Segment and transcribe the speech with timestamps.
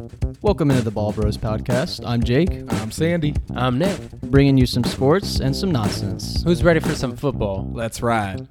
[0.00, 2.02] Welcome into the Ball Bros podcast.
[2.06, 3.34] I'm Jake, I'm Sandy.
[3.54, 4.00] I'm Nick.
[4.22, 6.42] bringing you some sports and some nonsense.
[6.42, 7.70] Who's ready for some football?
[7.74, 8.48] Let's ride.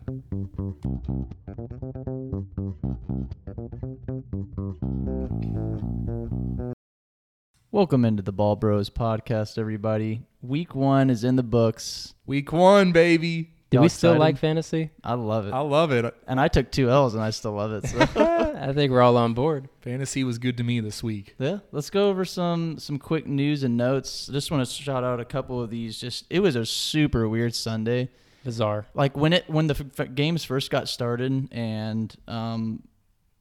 [7.72, 10.22] Welcome into the Ball Bros podcast, everybody.
[10.44, 12.13] Week one is in the books.
[12.28, 13.54] Week one, baby.
[13.70, 14.20] Do Y'all we still excited?
[14.20, 14.90] like fantasy?
[15.04, 15.54] I love it.
[15.54, 16.16] I love it.
[16.27, 17.88] and I took two L's and I still love it.
[17.88, 17.99] So.
[18.59, 19.70] I think we're all on board.
[19.81, 21.36] Fantasy was good to me this week.
[21.38, 24.28] yeah, let's go over some some quick news and notes.
[24.30, 26.00] I Just want to shout out a couple of these.
[26.00, 28.09] Just it was a super weird Sunday.
[28.44, 28.88] Bizarre.
[28.95, 32.81] Like when it when the f- f- games first got started and um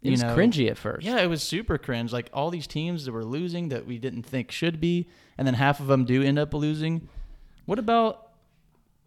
[0.03, 1.07] It you was know, cringy at first.
[1.07, 2.13] Yeah, it was super cringe.
[2.13, 5.55] Like all these teams that were losing that we didn't think should be, and then
[5.55, 7.09] half of them do end up losing.
[7.65, 8.28] What about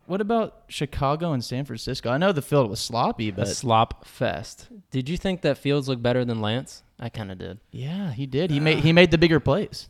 [0.05, 2.09] what about Chicago and San Francisco?
[2.09, 4.67] I know the field was sloppy, but A but slop fest.
[4.91, 6.83] Did you think that Fields looked better than Lance?
[6.99, 7.59] I kind of did.
[7.71, 8.51] yeah, he did.
[8.51, 9.89] He made he made the bigger plays.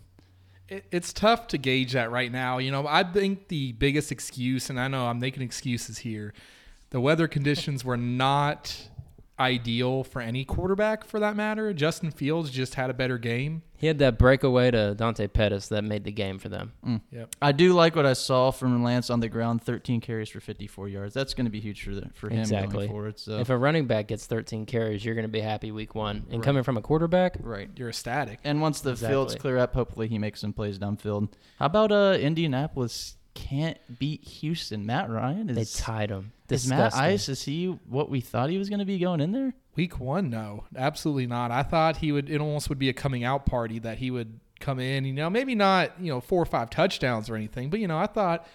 [0.69, 2.59] It, it's tough to gauge that right now.
[2.59, 6.33] You know, I think the biggest excuse, and I know I'm making excuses here,
[6.91, 8.87] the weather conditions were not
[9.41, 11.73] ideal for any quarterback for that matter.
[11.73, 13.63] Justin Fields just had a better game.
[13.75, 16.71] He had that breakaway to Dante Pettis that made the game for them.
[17.11, 17.35] Yep.
[17.41, 19.63] I do like what I saw from Lance on the ground.
[19.63, 21.13] 13 carries for 54 yards.
[21.15, 22.71] That's going to be huge for the, for him Exactly.
[22.77, 23.19] going forward.
[23.19, 26.27] So If a running back gets 13 carries, you're going to be happy week one.
[26.29, 27.69] And coming from a quarterback, right.
[27.75, 28.39] You're ecstatic.
[28.43, 31.29] And once the fields clear up, hopefully he makes some plays downfield.
[31.57, 34.85] How about uh Indianapolis can't beat Houston?
[34.85, 36.33] Matt Ryan they is tied him.
[36.51, 37.03] Is Matt Disgusting.
[37.03, 37.29] Ice?
[37.29, 39.53] Is he what we thought he was going to be going in there?
[39.75, 41.51] Week one, no, absolutely not.
[41.51, 42.29] I thought he would.
[42.29, 45.05] It almost would be a coming out party that he would come in.
[45.05, 47.97] You know, maybe not you know four or five touchdowns or anything, but you know,
[47.97, 48.45] I thought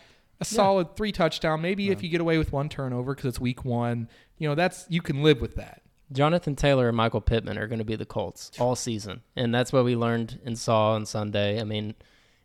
[0.40, 1.60] a solid three touchdown.
[1.60, 4.86] Maybe if you get away with one turnover because it's week one, you know, that's
[4.88, 5.82] you can live with that.
[6.12, 9.22] Jonathan Taylor and Michael Pittman are going to be the Colts all season.
[9.34, 11.60] And that's what we learned and saw on Sunday.
[11.60, 11.94] I mean,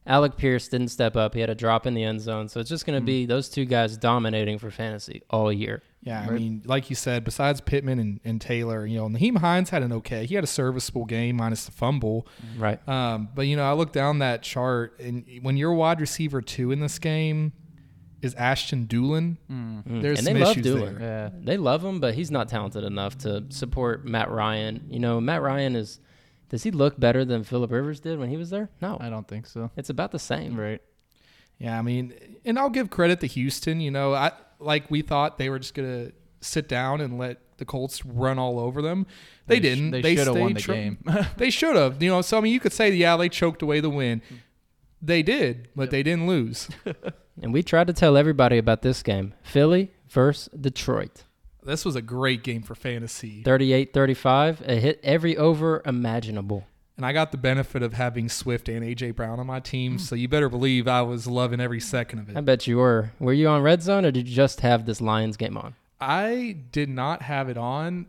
[0.07, 1.35] Alec Pierce didn't step up.
[1.35, 2.47] He had a drop in the end zone.
[2.49, 3.05] So it's just going to hmm.
[3.05, 5.83] be those two guys dominating for fantasy all year.
[6.03, 9.69] Yeah, I mean, like you said, besides Pittman and, and Taylor, you know, Nyheim Hines
[9.69, 10.25] had an okay.
[10.25, 12.27] He had a serviceable game minus the fumble.
[12.57, 12.79] Right.
[12.89, 16.71] Um, but you know, I look down that chart, and when you're wide receiver two
[16.71, 17.53] in this game
[18.23, 19.37] is Ashton Dulin.
[19.51, 19.85] Mm.
[19.85, 20.01] Mm.
[20.01, 20.97] There's and some they love issues Doolin.
[20.97, 21.31] there.
[21.33, 21.39] Yeah.
[21.43, 24.87] They love him, but he's not talented enough to support Matt Ryan.
[24.89, 25.99] You know, Matt Ryan is.
[26.51, 28.69] Does he look better than Philip Rivers did when he was there?
[28.81, 28.97] No.
[28.99, 29.71] I don't think so.
[29.75, 30.59] It's about the same.
[30.59, 30.81] Right.
[31.57, 32.13] Yeah, I mean,
[32.45, 33.79] and I'll give credit to Houston.
[33.79, 37.65] You know, I like we thought they were just gonna sit down and let the
[37.65, 39.07] Colts run all over them.
[39.47, 39.91] They, sh- didn't.
[39.91, 40.97] They, They, should have won the tr- game.
[41.37, 42.03] they should have.
[42.03, 44.21] You know, so I mean, you could say, yeah, they choked away the win.
[44.27, 44.35] Hmm.
[45.03, 46.67] They did, but they didn't lose.
[47.41, 51.23] And we tried to tell everybody about this game Philly versus Detroit.
[51.63, 54.61] This was a great game for fantasy, 38 35.
[54.65, 56.65] It hit every over imaginable.
[56.97, 59.97] and I got the benefit of having Swift and AJ Brown on my team.
[59.99, 62.37] So you better believe I was loving every second of it.
[62.37, 63.11] I bet you were.
[63.19, 65.75] Were you on red zone or did you just have this Lions game on?
[65.99, 68.07] I did not have it on,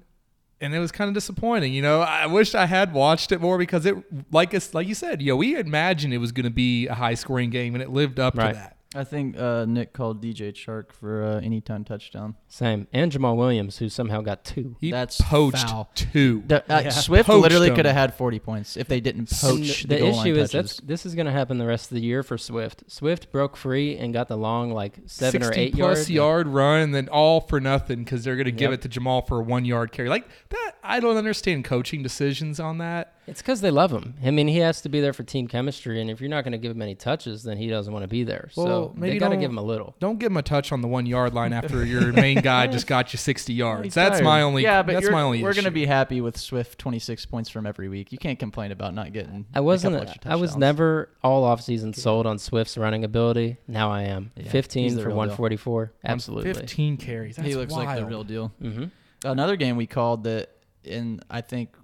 [0.63, 1.75] and it was kind of disappointing.
[1.75, 3.97] You know, I wish I had watched it more because it,
[4.33, 6.95] like it's like you said, you know, we imagined it was going to be a
[6.95, 8.53] high scoring game, and it lived up Right.
[8.53, 8.77] to that.
[8.95, 12.35] I think uh, Nick called DJ Chark for uh, anytime touchdown.
[12.49, 12.87] Same.
[12.93, 14.77] And Jamaal Williams, who somehow got two.
[14.81, 15.91] He That's poached foul.
[15.95, 16.43] two.
[16.47, 16.89] The- uh, Yeah.
[16.91, 17.77] Swift Poached literally him.
[17.77, 20.51] could have had 40 points if they didn't poach the, the goal line issue is
[20.51, 20.77] touches.
[20.77, 22.85] that's, this is going to happen the rest of the year for Swift.
[22.87, 26.47] Swift broke free and got the long, like seven or 60 eight plus yard.
[26.47, 29.23] yard run, and then all for nothing because they're going to give it to Jamal
[29.23, 30.11] for a one yard carry.
[30.11, 33.15] Like that, I don't understand coaching decisions on that.
[33.27, 34.15] It's because they love him.
[34.25, 36.53] I mean, he has to be there for team chemistry, and if you're not going
[36.53, 38.51] to give him any touches, then he doesn't want to be there.
[38.57, 39.95] Well, so maybe they got to give him a little.
[40.01, 42.89] Don't give him a touch on the one yard line after your main guy just
[42.89, 43.85] got you 60 yards.
[43.85, 44.25] He's That's tired.
[44.25, 44.65] my only.
[44.65, 45.43] Yeah, but that's my only.
[45.43, 48.11] we're going to be happy with Swift 26 points from every week.
[48.11, 49.47] You can't complain about not getting.
[49.55, 49.97] I wasn't.
[50.05, 53.59] couple I was never all offseason sold on Swift's running ability.
[53.69, 54.33] Now I am.
[54.37, 55.17] Yeah, 15 for real deal.
[55.17, 55.93] 144.
[56.05, 56.55] Absolutely.
[56.55, 57.37] 15 carries.
[57.37, 58.49] That's he looks like the real deal.
[58.61, 58.85] hmm
[59.25, 60.51] Another game we called that,
[60.85, 61.77] and I think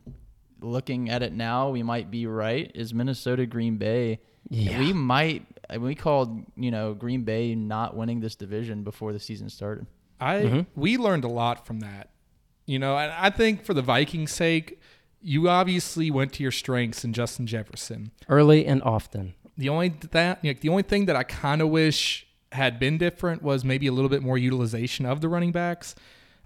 [0.61, 2.71] looking at it now, we might be right.
[2.75, 4.21] Is Minnesota Green Bay?
[4.49, 4.79] Yeah.
[4.79, 5.47] We might.
[5.79, 9.87] We called you know Green Bay not winning this division before the season started.
[10.21, 10.67] I Mhm.
[10.75, 12.11] we learned a lot from that.
[12.67, 14.79] You know, and I think for the Vikings' sake,
[15.23, 18.11] you obviously went to your strengths in Justin Jefferson.
[18.29, 19.35] Early and often.
[19.57, 23.43] The only that like, the only thing that I kind of wish had been different
[23.43, 25.95] was maybe a little bit more utilization of the running backs.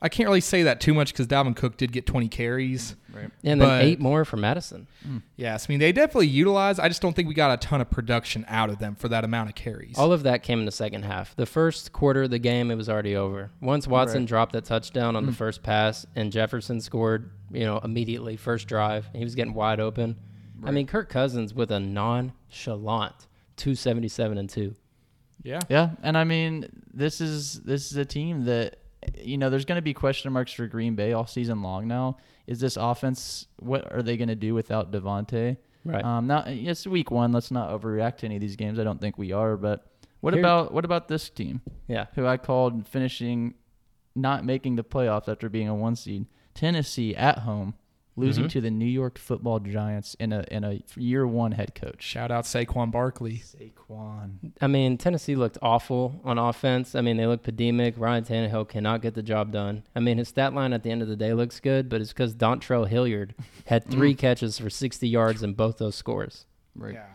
[0.04, 2.96] I can't really say that too much because Dalvin Cook did get 20 carries.
[3.14, 3.30] Right.
[3.44, 4.88] And then But- eight more for Mattison.
[5.06, 5.18] Hmm.
[5.36, 6.80] Yes, I mean they definitely utilized.
[6.80, 9.22] I just don't think we got a ton of production out of them for that
[9.22, 9.96] amount of carries.
[9.96, 11.36] All of that came in the second half.
[11.36, 13.50] The first quarter of the game, it was already over.
[13.60, 14.28] Once Watson Right.
[14.28, 15.36] dropped that touchdown on the hmm.
[15.36, 20.16] first pass and Jefferson scored, you know, immediately, first drive, he was getting wide open.
[20.64, 23.26] I mean, Kirk Cousins with a nonchalant
[23.56, 24.74] 277 and 2.
[25.42, 25.60] Yeah.
[25.68, 28.76] Yeah, and I mean, this is this is a team that
[29.18, 31.88] you know there's going to be question marks for Green Bay all season long.
[31.88, 32.16] Now,
[32.46, 33.46] is this offense?
[33.58, 35.56] What are they going to do without Davante?
[35.84, 36.04] Right.
[36.04, 37.32] Um, not it's week one.
[37.32, 38.78] Let's not overreact to any of these games.
[38.78, 39.56] I don't think we are.
[39.56, 39.86] But
[40.20, 42.06] what Here- about what about this team, yeah.
[42.14, 43.54] who I called finishing,
[44.14, 46.26] not making the playoffs after being a one seed?
[46.54, 47.74] Tennessee at home,
[48.14, 48.50] losing Mhm.
[48.50, 52.02] to the New York Football Giants in a in a year one head coach.
[52.02, 53.38] Shout out Saquon Barkley.
[53.38, 54.52] Saquon.
[54.60, 56.94] I mean, Tennessee looked awful on offense.
[56.94, 57.94] I mean, they look pedemic.
[57.96, 59.82] Ryan Tannehill cannot get the job done.
[59.96, 62.12] I mean, his stat line at the end of the day looks good, but it's
[62.12, 63.34] because Dontrell Hilliard
[63.66, 66.44] had three catches for 60 yards in both those scores.
[66.76, 66.94] Right.
[66.94, 67.06] Yeah.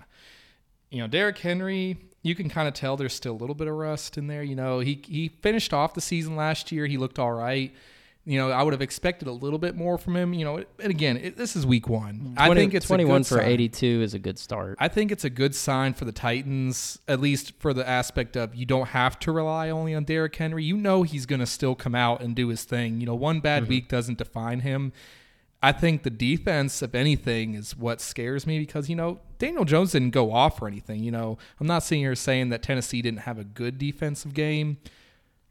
[0.89, 3.75] You know, Derrick Henry, you can kind of tell there's still a little bit of
[3.75, 4.41] rust in there.
[4.43, 6.85] You know, he he finished off the season last year.
[6.87, 7.73] He looked all right.
[8.27, 10.33] You know, I would have expected a little bit more from him.
[10.33, 12.35] You know, and again, it, this is week one.
[12.37, 13.45] I think it's 21 for sign.
[13.45, 14.75] 82 is a good start.
[14.79, 18.53] I think it's a good sign for the Titans, at least for the aspect of
[18.53, 20.65] you don't have to rely only on Derrick Henry.
[20.65, 22.99] You know he's going to still come out and do his thing.
[22.99, 23.69] You know, one bad mm-hmm.
[23.69, 24.91] week doesn't define him.
[25.61, 29.91] I think the defense, if anything, is what scares me because, you know, Daniel Jones
[29.93, 31.03] didn't go off or anything.
[31.03, 34.77] You know, I'm not sitting here saying that Tennessee didn't have a good defensive game,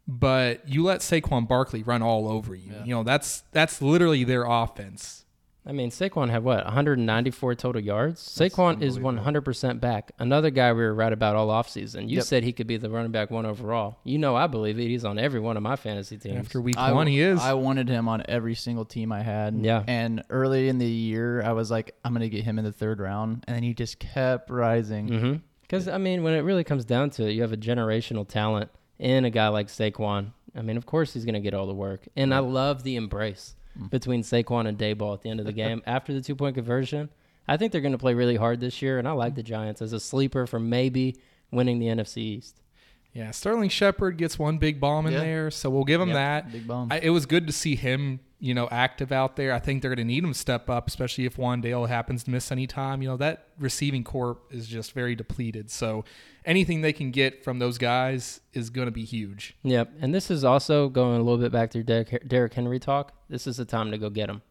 [0.07, 2.73] but you let Saquon Barkley run all over you.
[2.85, 5.25] You know, that's that's literally their offense.
[5.69, 8.23] I mean, Saquon had what 194 total yards.
[8.23, 10.13] Saquon is 100% back.
[10.17, 12.09] Another guy we were right about all offseason.
[12.09, 12.25] You Yep.
[12.25, 13.99] said he could be the running back one overall.
[14.05, 14.85] You know, I believe it.
[14.87, 16.37] He's on every one of my fantasy teams.
[16.39, 17.41] After week I, one, he is.
[17.41, 19.57] I wanted him on every single team I had.
[19.57, 19.83] Yeah.
[19.89, 23.01] And early in the year, I was like, I'm gonna get him in the third
[23.01, 25.09] round, and then he just kept rising.
[25.09, 25.35] Mm-hmm.
[25.63, 28.71] Because I mean, when it really comes down to it, you have a generational talent
[28.99, 30.33] in a guy like Saquon.
[30.55, 32.97] I mean, of course he's going to get all the work, and I love the
[32.97, 33.91] embrace mm.
[33.91, 37.11] between Saquon and Daboll at the end of the game after the two point conversion.
[37.49, 39.37] I think they're going to play really hard this year, and I like mm.
[39.37, 41.17] the Giants as a sleeper for maybe
[41.51, 42.61] winning the NFC East.
[43.13, 45.21] Yeah, Sterling Shepard gets one big bomb in Yeah.
[45.21, 46.53] there, so we'll give him Yep, that.
[46.53, 46.89] big bomb.
[46.91, 49.53] I, it was good to see him, you know, active out there.
[49.53, 52.31] I think they're going to need him to step up, especially if Wan'Dale happens to
[52.31, 53.03] miss any time.
[53.03, 55.71] You know, that receiving corp is just very depleted.
[55.71, 56.05] So
[56.45, 59.57] anything they can get from those guys is going to be huge.
[59.63, 63.13] Yep, and this is also going a little bit back to Derrick, Derrick Henry talk.
[63.29, 64.43] This is the time to go get him.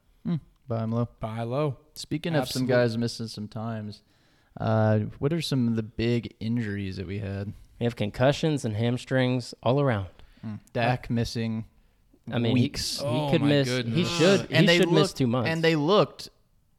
[0.68, 1.08] Buy him low.
[1.20, 1.78] Buy low.
[1.94, 4.02] Speaking of some guys missing some times,
[4.60, 7.54] uh, what are some of the big injuries that we had?
[7.80, 10.08] We have concussions and hamstrings all around.
[10.74, 11.66] Dak missing
[12.32, 13.68] I mean, he- weeks, oh he, Oh, could my miss.
[13.70, 13.96] goodness.
[13.96, 14.42] He should.
[14.52, 15.50] and he they should miss looked- two months.
[15.50, 16.30] and they looked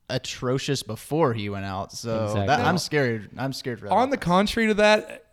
[0.08, 1.92] atrocious before he went out.
[1.92, 2.46] So Exactly.
[2.46, 3.30] that, I'm scared.
[3.36, 3.92] I'm scared for that.
[3.94, 5.24] On the contrary to that,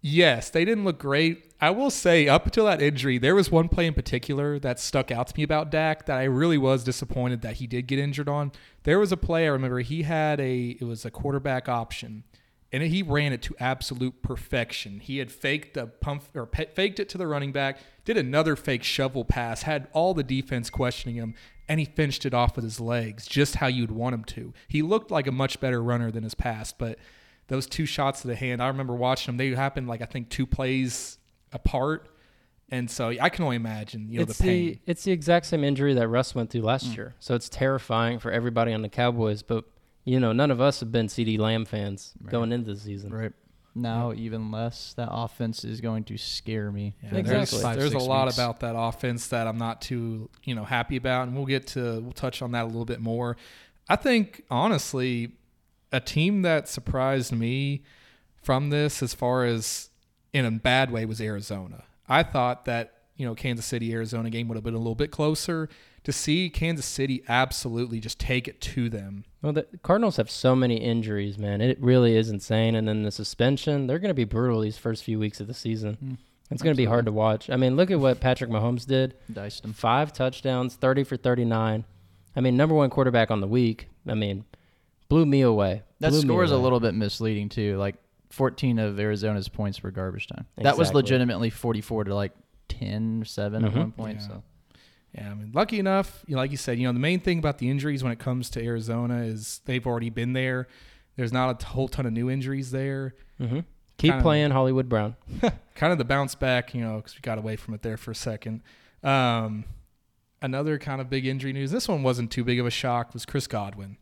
[0.00, 1.44] yes, they didn't look great.
[1.60, 5.10] I will say, up until that injury, there was one play in particular that stuck
[5.10, 8.28] out to me about Dak that I really was disappointed that he did get injured
[8.28, 8.52] on.
[8.82, 12.24] There was a play I remember he had a it was a quarterback option,
[12.72, 15.00] and he ran it to absolute perfection.
[15.00, 18.56] He had faked the pump or pe- faked it to the running back, did another
[18.56, 21.34] fake shovel pass, had all the defense questioning him,
[21.68, 24.52] and he finished it off with his legs, just how you'd want him to.
[24.68, 26.98] He looked like a much better runner than his past, but
[27.48, 29.36] those two shots to the hand, I remember watching them.
[29.36, 31.18] They happened like I think two plays
[31.52, 32.08] apart,
[32.68, 34.66] and so I can only imagine you know it's the pain.
[34.84, 36.96] the it's the exact same injury that Russ went through last Mm.
[36.96, 37.14] year.
[37.20, 39.42] So it's terrifying for everybody on the Cowboys.
[39.42, 39.64] But
[40.06, 43.12] you know, none of us have been CeeDee Lamb fans going into the season.
[43.12, 43.32] right
[43.74, 44.94] now, even less.
[44.94, 46.94] That offense is going to scare me.
[47.02, 47.58] Yeah, Exactly.
[47.58, 48.38] There's, five, there's a six lot weeks.
[48.38, 52.00] about that offense that I'm not too you know happy about, and we'll get to
[52.00, 53.36] we'll touch on that a little bit more.
[53.88, 55.32] I think honestly,
[55.92, 57.82] a team that surprised me
[58.42, 59.90] from this, as far as
[60.32, 61.82] in a bad way, was Arizona.
[62.08, 65.10] I thought that you know Kansas City Arizona game would have been a little bit
[65.10, 65.68] closer.
[66.06, 70.54] To see Kansas City absolutely just take it to them Well, the Cardinals have so
[70.56, 71.60] many injuries, man.
[71.60, 72.74] It really is insane.
[72.76, 75.54] And then the suspension, they're going to be brutal these first few weeks of the
[75.54, 75.98] season.
[76.02, 76.16] Mm,
[76.50, 77.50] It's going to be hard to watch.
[77.50, 79.14] I mean, look at what Patrick Mahomes did.
[79.32, 79.72] diced him.
[79.72, 81.84] Five touchdowns, 30 for 39.
[82.36, 83.88] I mean, number one quarterback on the week.
[84.06, 84.44] I mean,
[85.08, 85.82] blew me away.
[86.00, 87.78] That Blew me score is a little bit misleading too.
[87.78, 87.96] Like
[88.30, 90.46] 14 of Arizona's points were garbage time.
[90.56, 92.32] That was legitimately 44 to like
[92.68, 93.76] 10 7 at Mhm.
[93.76, 94.18] one point.
[94.20, 94.26] Yeah.
[94.28, 94.42] So
[95.16, 97.38] Yeah, I mean, lucky enough, you know, like you said, you know, the main thing
[97.38, 100.68] about the injuries when it comes to Arizona is they've already been there.
[101.16, 103.14] There's not a whole ton of new injuries there.
[103.40, 103.64] Mhm.
[103.98, 105.16] Keep Kinda- playing Hollywood Brown.
[105.74, 108.10] Kind of the bounce back, you know, because we got away from it there for
[108.10, 108.62] a second.
[109.02, 109.64] Um,
[110.42, 111.70] another kind of big injury news.
[111.70, 113.14] This one wasn't too big of a shock.
[113.14, 113.96] Was Chris Godwin?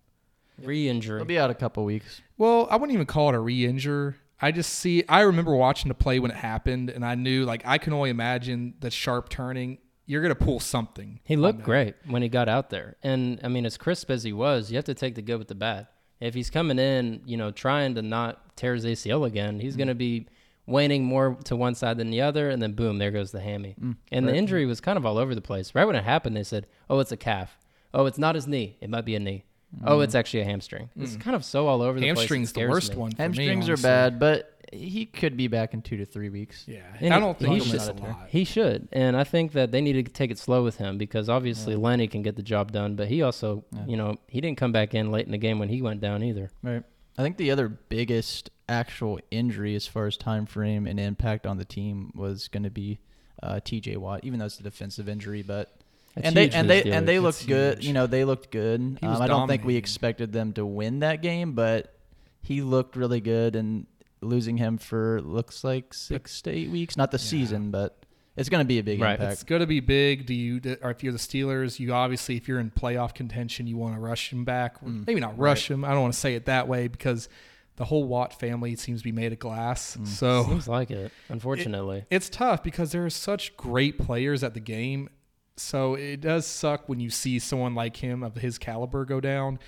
[0.62, 1.18] Re-injury.
[1.18, 2.22] he'll be out a couple weeks.
[2.38, 4.16] Well, I wouldn't even call it a re-injure.
[4.40, 5.04] I just see.
[5.08, 8.10] I remember watching the play when it happened, and I knew, like, I can only
[8.10, 9.78] imagine the sharp turning.
[10.06, 11.20] You're gonna pull something.
[11.24, 12.96] He looked great when he got out there.
[13.02, 15.48] And I mean, as crisp as he was, you have to take the good with
[15.48, 15.86] the bad.
[16.20, 19.62] If he's coming in, you know, trying to not tear his ACL again, Mm.
[19.62, 20.26] he's going to be
[20.66, 23.74] waning more to one side than the other, and then boom, there goes the hammy.
[23.80, 23.96] Mm.
[24.12, 25.74] and the injury was kind of all over the place.
[25.74, 27.58] Right when it happened, they said, "Oh, it's a calf.
[27.92, 28.76] Oh, it's not his knee.
[28.80, 29.44] It might be a knee.
[29.84, 32.10] Oh, it's actually a hamstring." It's kind of so all over the place.
[32.10, 32.18] it Mm.
[32.18, 32.96] Hamstring's the scares worst me.
[32.98, 33.10] one.
[33.12, 33.88] For me, Hamstrings are honestly.
[33.88, 36.64] bad, but he could be back in two to three weeks.
[36.66, 38.26] Yeah, And I don't think he he'll miss a should- lot.
[38.28, 41.28] He should, and I think that they need to take it slow with him because
[41.28, 43.86] obviously Lenny can get the job done, but he also, Yeah.
[43.86, 46.22] you know, he didn't come back in late in the game when he went down
[46.24, 46.50] either.
[46.62, 46.82] Right.
[47.16, 51.58] I think the other biggest actual injury as far as time frame and impact on
[51.58, 52.98] the team was going to be
[53.42, 53.98] uh, T.J.
[53.98, 55.76] Watt, even though it's a defensive injury, but
[56.14, 57.78] That's and they and they the and they looked It's good.
[57.78, 57.86] huge.
[57.86, 58.80] You know, they looked good.
[59.02, 61.92] Um, I don't think we expected them to win that game, but
[62.40, 63.56] he looked really good.
[63.56, 63.86] And
[64.20, 67.24] losing him for looks like six to eight weeks, not the Yeah.
[67.24, 68.06] season, but
[68.36, 69.12] it's going to be a big Right.
[69.12, 69.32] impact.
[69.32, 70.24] It's going to be big.
[70.26, 73.76] Do you, or if you're the Steelers, you obviously, if you're in playoff contention, you
[73.76, 74.80] want to rush him back.
[74.82, 75.06] Mm.
[75.06, 75.84] Maybe not rush him.
[75.84, 77.28] I don't want to say it that way because
[77.76, 79.96] the whole Watt family seems to be made of glass.
[80.00, 80.06] Mm.
[80.06, 82.06] So Seems like it, unfortunately.
[82.10, 85.10] it's tough because there are such great players at the game.
[85.56, 89.58] So it does suck when you see someone like him of his caliber go down.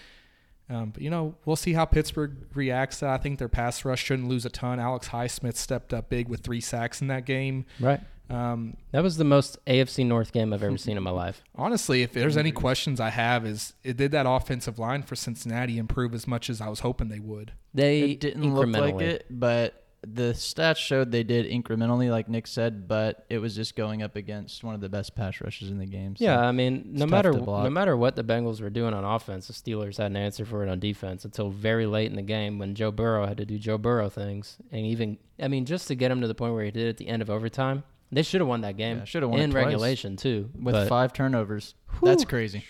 [0.69, 3.02] Um, but you know, we'll see how Pittsburgh reacts.
[3.02, 4.81] I think their pass rush shouldn't lose a ton.
[4.81, 7.66] Alex Highsmith stepped up big with three sacks in that game.
[7.81, 8.00] right.
[8.28, 11.45] Um, That was the most AFC North game I've ever seen in my life.
[11.55, 15.78] honestly, if there's any questions I have, is it did that offensive line for Cincinnati
[15.78, 17.52] improve as much as I was hoping they would?
[17.73, 22.47] They it didn't look like it, but the stats showed they did incrementally, like Nick
[22.47, 22.87] said.
[22.87, 25.87] But it was just going up against one of the best pass rushes in the
[25.87, 26.17] game.
[26.17, 26.25] So.
[26.25, 29.53] Yeah, I mean, no matter no matter what the Bengals were doing on offense, the
[29.53, 32.75] Steelers had an answer for it on defense until very late in the game when
[32.75, 36.11] Joe Burrow had to do Joe Burrow things, and even I mean, just to get
[36.11, 38.49] him to the point where he did at the end of overtime, they should have
[38.49, 38.99] won that game.
[38.99, 40.50] Yeah, shoulda won it in regulation too.
[40.61, 41.75] with but five turnovers.
[42.03, 42.65] That's crazy.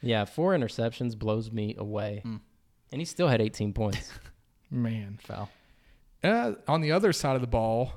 [0.00, 2.40] yeah, four interceptions blows me away, Mm.
[2.92, 4.10] and he still had 18 points.
[4.70, 5.18] Man.
[5.22, 5.48] Foul.
[6.22, 7.92] Uh, on the other side of the ball,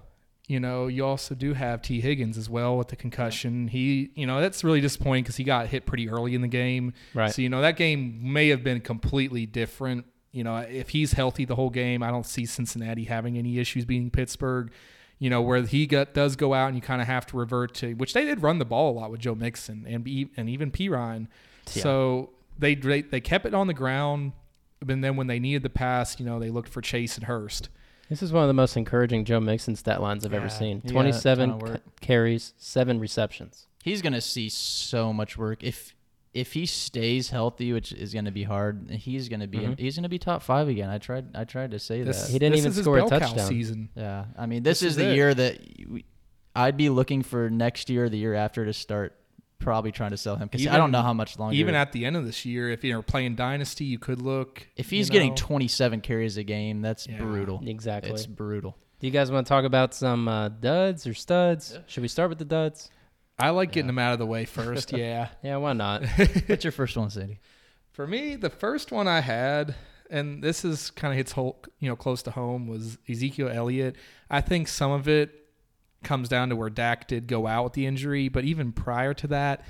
[0.47, 3.67] you know, you also do have Tee Higgins as well with the concussion.
[3.69, 6.93] He, you know, that's really disappointing because he got hit pretty early in the game.
[7.13, 7.33] Right.
[7.33, 10.05] So, you know, that game may have been completely different.
[10.31, 13.85] You know, if he's healthy the whole game, I don't see Cincinnati having any issues
[13.85, 14.71] beating Pittsburgh.
[15.19, 17.75] You know, where he got, does go out and you kind of have to revert
[17.75, 20.71] to, which they did run the ball a lot with Joe Mixon and and even
[20.71, 21.27] Perine.
[21.73, 21.83] Yeah.
[21.83, 24.33] So they, they they kept it on the ground,
[24.87, 27.69] and then when they needed the pass, you know, they looked for Chase and Hurst.
[28.11, 30.81] This is one of the most encouraging Joe Mixon stat lines I've Yeah, ever seen.
[30.81, 31.73] 27 ton of work.
[31.85, 33.67] ca- carries, seven receptions.
[33.83, 35.95] He's gonna see so much work if
[36.33, 38.89] if he stays healthy, which is gonna be hard.
[38.91, 39.79] He's gonna be Mhm.
[39.79, 40.89] he's gonna be top five again.
[40.89, 42.31] I tried I tried to say This, that.
[42.31, 43.47] He didn't this even is his score a touchdown.
[43.47, 43.89] season.
[43.95, 45.15] Yeah, I mean this, This is, is the it.
[45.15, 46.03] year that we,
[46.53, 49.15] I'd be looking for next year, or the year after, to start
[49.61, 51.55] probably trying to sell him because I don't know how much longer.
[51.55, 54.67] Even at the end of this year, if you're playing dynasty, you could look.
[54.75, 57.17] if you he's getting 27 carries a game, that's Yeah.
[57.19, 57.61] brutal.
[57.65, 58.11] Exactly.
[58.11, 58.75] It's brutal.
[58.99, 61.77] Do you guys want to talk about some uh, duds or studs?
[61.87, 62.89] Should we start with the duds?
[63.39, 64.91] I like getting them out of the way first.
[64.97, 65.29] yeah.
[65.43, 66.05] Yeah, why not?
[66.45, 67.39] What's your first one, Sadie?
[67.91, 69.73] For me, the first one I had,
[70.11, 73.95] and this is kind of hits whole, you know, close to home, was Ezekiel Elliott.
[74.29, 75.40] I think some of it
[76.03, 79.27] comes down to where Dak did go out with the injury, but even prior to
[79.27, 79.63] that,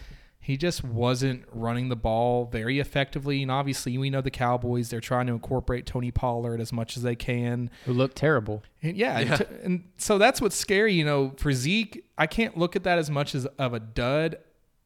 [0.43, 3.43] he just wasn't running the ball very effectively.
[3.43, 7.03] And obviously, we know the Cowboys; they're trying to incorporate Tony Pollard as much as
[7.03, 7.69] they can.
[7.85, 8.63] Who looked terrible.
[8.81, 12.03] And yeah, and t- and so that's what's scary, you know, for Zeke.
[12.17, 14.39] I can't look at that as much as of a dud,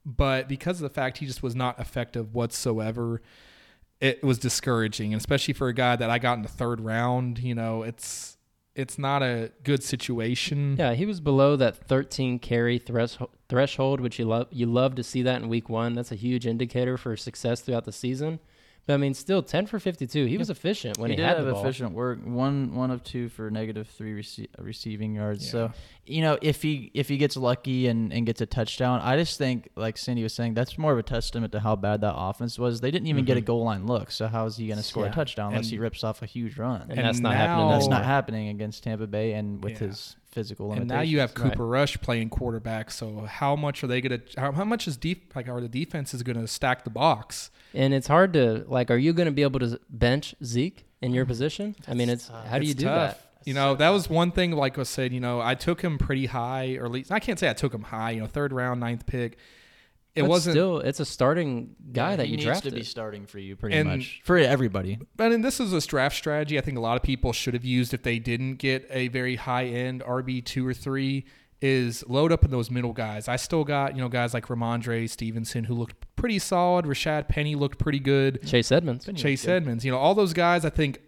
[0.06, 3.22] but because of the fact he just was not effective whatsoever,
[4.02, 7.40] it was discouraging, and especially for a guy that I got in the third round.
[7.40, 8.35] You know, it's
[8.76, 10.76] it's not a good situation.
[10.78, 13.18] Yeah, he was below that 13 carry thresh-
[13.50, 14.48] threshold, which you love.
[14.52, 15.94] You love to see that in week one.
[15.94, 18.40] That's a huge indicator for success throughout the season.
[18.88, 20.26] But I mean, still 10 for 52.
[20.28, 21.64] He was efficient when he, he did had have the ball.
[21.64, 22.20] efficient work.
[22.24, 25.46] One one of two for negative three rece- receiving yards.
[25.46, 25.52] Yeah.
[25.52, 25.72] So
[26.06, 29.40] you know if he if he gets lucky and, and gets a touchdown, I just
[29.40, 32.60] think like Cindy was saying, that's more of a testament to how bad that offense
[32.60, 32.80] was.
[32.82, 33.46] They didn't even get a Mhm.
[33.46, 34.12] goal line look.
[34.12, 35.12] So how is he going to score Yeah.
[35.12, 36.82] a touchdown unless And- he rips off a huge run?
[36.84, 37.70] And, And that's not now- happening.
[37.72, 39.88] That's not happening against Tampa Bay and with Yeah.
[39.88, 41.52] his physical And now you have Right.
[41.52, 42.92] Cooper Rush playing quarterback.
[42.92, 44.20] So how much are they gonna?
[44.38, 45.36] How, how much is deep?
[45.36, 47.50] Like, are the defense is gonna stack the box?
[47.74, 48.92] And it's hard to like.
[48.92, 51.30] Are you going to be able to bench Zeke in your mm.
[51.30, 51.76] position?
[51.88, 53.18] I mean, it's how do you It's do tough.
[53.18, 53.22] that?
[53.46, 54.52] You know, that was one thing.
[54.52, 57.38] Like I said, you know, I took him pretty high, or at least I can't
[57.38, 58.12] say I took him high.
[58.12, 59.38] You know, third round, ninth pick.
[60.16, 60.54] It But wasn't.
[60.54, 60.80] still.
[60.80, 62.72] It's a starting guy Yeah, that he you drafted.
[62.74, 64.98] to be starting for you pretty And- much for everybody.
[65.18, 66.58] But and this is a draft strategy.
[66.58, 69.36] I think a lot of people should have used if they didn't get a very
[69.36, 71.26] high end RB two or three.
[71.62, 73.28] is load up in those middle guys.
[73.30, 76.86] I still got, you know, guys like Rhamondre Stevenson who looked pretty solid.
[76.86, 78.46] Rashaad Penny looked pretty good.
[78.46, 79.06] Chase Edmonds.
[79.06, 79.48] Penny Chase.
[79.48, 81.00] Edmonds, you know, all those guys I think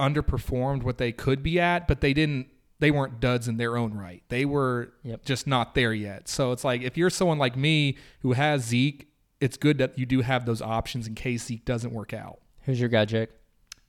[0.00, 2.48] underperformed what they could be at, but they didn't
[2.82, 4.22] they weren't duds in their own right.
[4.28, 5.24] They were Yep.
[5.24, 6.28] just not there yet.
[6.28, 9.08] So it's like if you're someone like me who has Zeke,
[9.40, 12.40] it's good that you do have those options in case Zeke doesn't work out.
[12.64, 13.30] Who's your guy, Jake?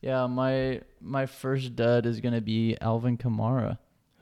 [0.01, 3.77] Yeah, my my first dud is gonna be Alvin Kamara.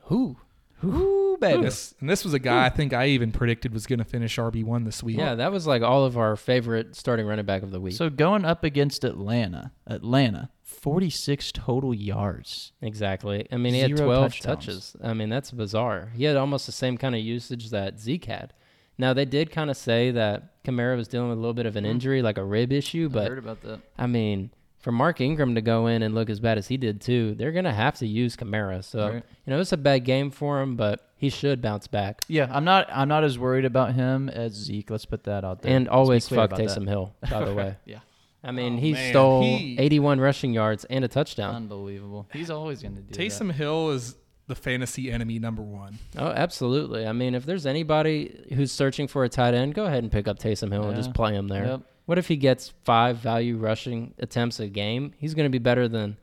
[0.06, 0.36] Who?
[0.78, 1.62] Who, baby?
[1.62, 4.36] This, and this was a guy I think I even predicted was going to finish
[4.36, 5.16] RB one this week.
[5.16, 7.94] Yeah, that was like all of our favorite starting running back of the week.
[7.94, 10.50] So going up against Atlanta, Atlanta,
[10.82, 12.72] 46 total yards.
[12.82, 13.46] Exactly.
[13.50, 14.44] I mean, he had Zero 12 touchdowns.
[14.66, 14.96] touches.
[15.02, 16.10] I mean, that's bizarre.
[16.14, 18.52] He had almost the same kind of usage that Zeke had.
[18.98, 21.76] Now, they did kind of say that Kamara was dealing with a little bit of
[21.76, 23.16] an injury, like a rib issue, Hmm.
[23.16, 23.80] I but heard about that.
[23.96, 27.00] I mean, for Mark Ingram to go in and look as bad as he did
[27.00, 28.82] too, they're going to have to use Kamara.
[28.84, 29.22] So, Right.
[29.46, 32.22] you know, it's a bad game for him, but he should bounce back.
[32.28, 34.90] Yeah, I'm not I'm not as worried about him as Zeke.
[34.90, 35.74] Let's put that out there.
[35.74, 36.76] And Let's be always clear fuck about that.
[36.80, 37.76] Taysom Hill, by the way.
[37.86, 38.00] Yeah.
[38.44, 41.54] I mean, Oh, he man, stole he- 81 rushing yards and a touchdown.
[41.54, 42.28] Unbelievable.
[42.32, 43.16] He's always going to do it.
[43.30, 44.16] Taysom Hill is
[44.48, 45.98] the fantasy enemy number one.
[46.18, 47.06] Oh, absolutely.
[47.06, 50.26] I mean, if there's anybody who's searching for a tight end, go ahead and pick
[50.26, 51.66] up Taysom Hill and just play him there.
[51.66, 51.80] Yep.
[52.06, 55.12] What if he gets five value rushing attempts a game?
[55.18, 56.16] He's going to be better than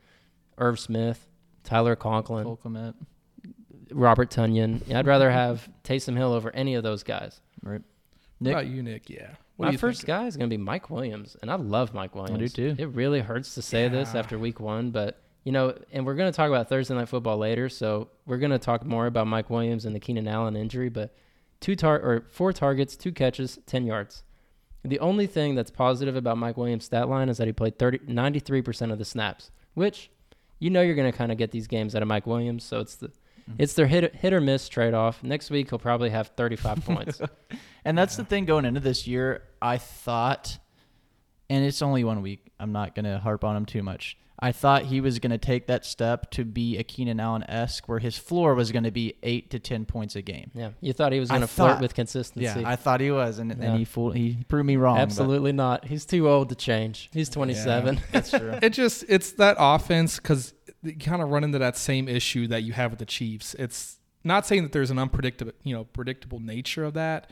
[0.57, 1.25] Irv Smith,
[1.63, 2.93] Tyler Conklin, Cole
[3.91, 4.81] Robert Tonyan.
[4.85, 7.39] Yeah, I'd rather have Taysom Hill over any of those guys.
[7.63, 7.81] Right.
[7.81, 7.83] What
[8.41, 9.09] Nick, about you, Nick?
[9.09, 9.31] Yeah.
[9.60, 12.38] What My first guy is going to be Mike Williams, and I love Mike Williams.
[12.38, 12.82] I do too.
[12.82, 16.32] It really hurts to say this after week one, but you know, and we're going
[16.32, 19.50] to talk about Thursday night football later, so we're going to talk more about Mike
[19.50, 20.88] Williams and the Keenan Allen injury.
[20.88, 21.13] But
[21.60, 24.24] two tar or four targets, two catches, ten yards.
[24.86, 28.00] The only thing that's positive about Mike Williams' stat line is that he played 30,
[28.08, 30.10] 93% of the snaps, which
[30.60, 32.80] you know you're going to kind of get these games out of Mike Williams, so
[32.80, 33.12] it's the
[33.50, 33.62] Mm-hmm.
[33.63, 35.24] it's their hit hit or miss trade off.
[35.24, 37.22] Next week he'll probably have 35 points.
[37.84, 39.44] And that's the thing going into this year.
[39.62, 40.58] I thought,
[41.50, 42.51] and it's only one week.
[42.60, 44.18] I'm not going to harp on him too much.
[44.41, 47.89] I thought he was going to take that step to be a Keenan Allen esque,
[47.89, 50.50] where his floor was going to be eight to ten points a game.
[50.54, 52.62] Yeah, you thought he was going to flirt thought- with consistency.
[52.62, 53.65] Yeah, I thought he was, and, Yeah.
[53.71, 54.95] and he fooled, he proved me wrong.
[54.95, 55.84] but Absolutely not.
[55.84, 57.10] He's too old to change.
[57.12, 58.00] He's 27.
[58.13, 58.58] that's true.
[58.62, 62.63] It just it's that offense because you kind of run into that same issue that
[62.63, 63.54] you have with the Chiefs.
[63.56, 67.30] It's not saying that there's an unpredictable, you know, predictable nature of that,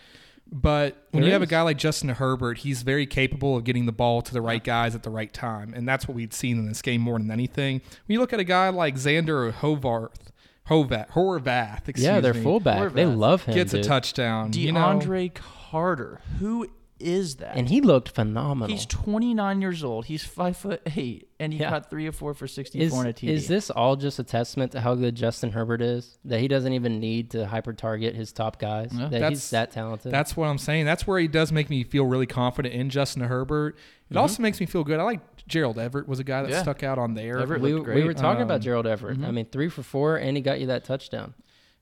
[0.52, 3.86] but when There you have a guy like Justin Herbert, he's very capable of getting
[3.86, 6.58] the ball to the right guys at the right time, and that's what we'd seen
[6.58, 7.82] in this game more than anything.
[8.06, 10.32] When you look at a guy like Zander Hovarth,
[10.70, 12.94] Hovat, Horvath, excuse yeah, their me, fullback.
[12.94, 13.56] They love him.
[13.56, 13.86] gets a dude.
[13.86, 14.52] touchdown.
[14.54, 14.80] you know?
[14.80, 16.68] DeAndre Carter, who
[17.00, 17.56] is that?
[17.56, 18.68] and he looked phenomenal.
[18.76, 20.06] He's 29 years old.
[20.06, 21.70] He's five foot eight, and he Yeah.
[21.70, 23.30] got three or four for 64 is, on a TD.
[23.32, 26.18] is this all just a testament to how good Justin Herbert is?
[26.26, 28.92] That he doesn't even need to hyper target his top guys.
[28.94, 29.02] Yeah.
[29.04, 30.12] That That's- he's that talented.
[30.12, 30.86] That's what I'm saying.
[30.86, 33.78] That's where he does make me feel really confident in Justin Herbert.
[34.10, 35.00] It also makes me feel good.
[35.00, 36.62] I like Gerald Everett was a guy that Yeah.
[36.62, 37.40] stuck out on there.
[37.40, 39.18] Everett we, looked we were talking Um, about Gerald Everett.
[39.18, 39.34] I mhm.
[39.34, 41.34] mean, three for four, and he got you that touchdown.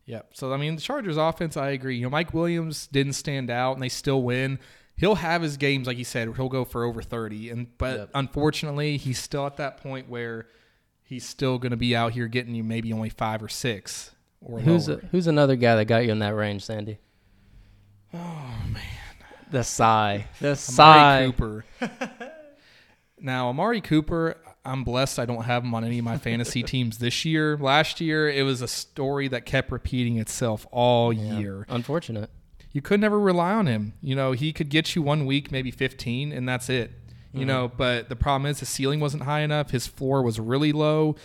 [0.08, 0.32] Yep.
[0.34, 1.98] So I mean, the Chargers offense, I agree.
[1.98, 4.60] You know, Mike Williams didn't stand out, and they still win.
[4.98, 8.10] He'll have his games, like you said, he'll go for over thirty, and but Yep.
[8.16, 10.48] unfortunately, he's still at that point where
[11.04, 14.60] he's still going to be out here getting you maybe only five or six or
[14.60, 16.98] Who's a, who's another guy that got you in that range, Sandy?
[18.14, 18.82] oh man,
[19.52, 20.28] The sigh.
[20.40, 21.26] The Amari sigh.
[21.26, 21.66] Cooper.
[23.20, 26.98] now, Amari Cooper, I'm blessed I don't have him on any of my fantasy teams
[27.00, 27.58] this year.
[27.58, 31.38] Last year, it was a story that kept repeating itself all Yeah.
[31.40, 31.66] year.
[31.70, 32.30] Unfortunate.
[32.76, 33.94] You could never rely on him.
[34.02, 36.92] You know, he could get you one week, maybe 15, and that's it.
[37.32, 37.48] You Mhm.
[37.48, 39.72] know, but the problem is his ceiling wasn't high enough.
[39.72, 41.16] His floor was really low.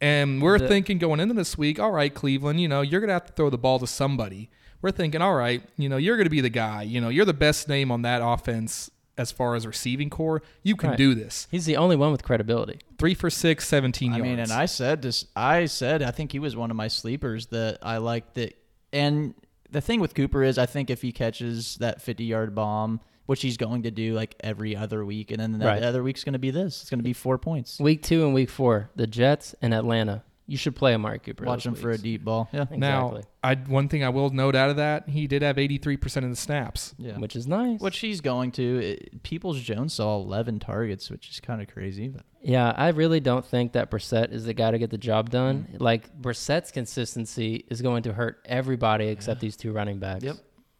[0.00, 3.08] And we're The- thinking going into this week, all right, Cleveland, you know, you're going
[3.10, 4.50] to have to throw the ball to somebody.
[4.82, 6.82] We're thinking, all right, you know, you're going to be the guy.
[6.82, 10.42] You know, you're the best name on that offense as far as receiving core.
[10.64, 10.98] You can Right.
[10.98, 11.46] do this.
[11.52, 12.80] He's the only one with credibility.
[12.98, 14.28] Three for six, 17 I yards.
[14.28, 15.26] mean, and I said this.
[15.36, 18.34] I said I think he was one of my sleepers that I liked.
[18.34, 18.54] That
[18.92, 19.34] and
[19.70, 23.42] the thing with Cooper is I think if he catches that 50 yard bomb, which
[23.42, 25.82] he's going to do like every other week, and then the Right.
[25.82, 26.80] other week's going to be this.
[26.80, 27.78] It's going to be four points.
[27.78, 30.22] Week two and week four, the Jets and Atlanta.
[30.50, 31.44] You should play Amari Cooper.
[31.44, 32.48] Watch those him for a deep ball.
[32.52, 33.22] Yeah, now, Exactly.
[33.44, 36.36] I one thing I will note out of that, he did have 83% of the
[36.36, 36.94] snaps.
[36.98, 37.18] yeah.
[37.18, 37.78] Which is nice.
[37.80, 38.78] Which he's going to.
[38.78, 42.08] It, Peoples Jones saw 11 targets, which is kind of crazy.
[42.08, 45.28] But Yeah, I really don't think that Brissett is the guy to get the job
[45.28, 45.66] done.
[45.70, 45.82] Mm-hmm.
[45.84, 50.24] Like Brissett's consistency is going to hurt everybody except these two running backs.
[50.24, 50.36] Yep.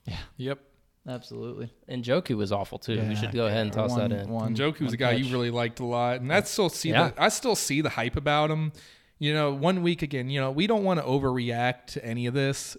[0.07, 0.17] Yeah.
[0.39, 0.59] Yep.
[1.07, 1.71] absolutely.
[1.89, 3.01] And Njoku was awful too.
[3.07, 4.29] we should go ahead and toss One- that in.
[4.31, 5.25] one- Njoku's one a guy catch.
[5.27, 7.09] you really liked a lot, and that's still see Yeah.
[7.11, 8.73] the, I still see the hype about him.
[9.19, 12.35] You know, one week again, you know, we don't want to overreact to any of
[12.35, 12.77] this.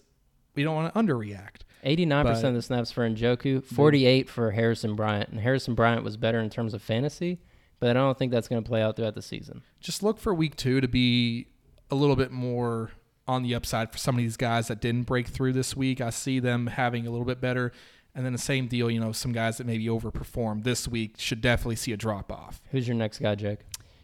[0.56, 1.62] we don't want to underreact.
[1.86, 3.64] 89% But- of the snaps for Njoku, mm.
[3.64, 5.30] 48 for Harrison Bryant.
[5.30, 7.40] And Harrison Bryant was better in terms of fantasy,
[7.80, 9.62] but I don't think that's going to play out throughout the season.
[9.80, 11.48] Just look for week two to be
[11.90, 12.92] a little bit more
[13.28, 16.02] on the upside for some of these guys that didn't break through this week.
[16.02, 17.72] I see them having a little bit better.
[18.14, 21.40] And then the same deal, you know, some guys that maybe overperformed this week should
[21.40, 22.60] definitely see a drop off.
[22.72, 23.60] Who's your next guy, Jake?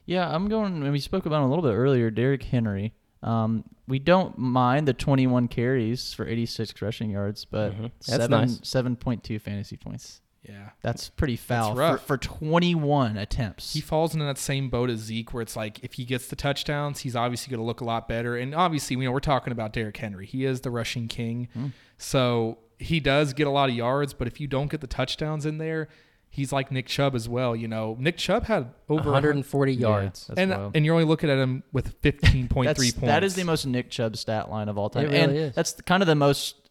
[0.06, 0.84] Yeah, I'm going.
[0.84, 2.10] And we spoke about him a little bit earlier.
[2.12, 2.94] Derrick Henry.
[3.24, 7.92] Um, we don't mind the 21 carries for 86 rushing yards, but Mhm.
[8.06, 8.60] That's seven nice.
[8.62, 10.22] 7.2 fantasy points.
[10.48, 10.70] Yeah.
[10.84, 12.06] That's pretty foul for, rough.
[12.06, 13.74] for 21 attempts.
[13.74, 16.36] He falls into that same boat as Zeke, where it's like if he gets the
[16.36, 18.38] touchdowns, he's obviously going to look a lot better.
[18.38, 20.28] And obviously, you know, we're talking about Derrick Henry.
[20.28, 21.68] He is the rushing king, Hmm.
[21.98, 24.14] so he does get a lot of yards.
[24.14, 25.88] But if you don't get the touchdowns in there,
[26.36, 27.56] he's like Nick Chubb as well.
[27.56, 30.28] You know, Nick Chubb had over 140 Yeah, yards.
[30.28, 30.76] that's and wild.
[30.76, 32.94] and you're only looking at him with 15.3 That's, points.
[33.02, 35.06] that is the most Nick Chubb stat line of all time.
[35.06, 35.56] It really and is.
[35.56, 36.65] that's kind of the most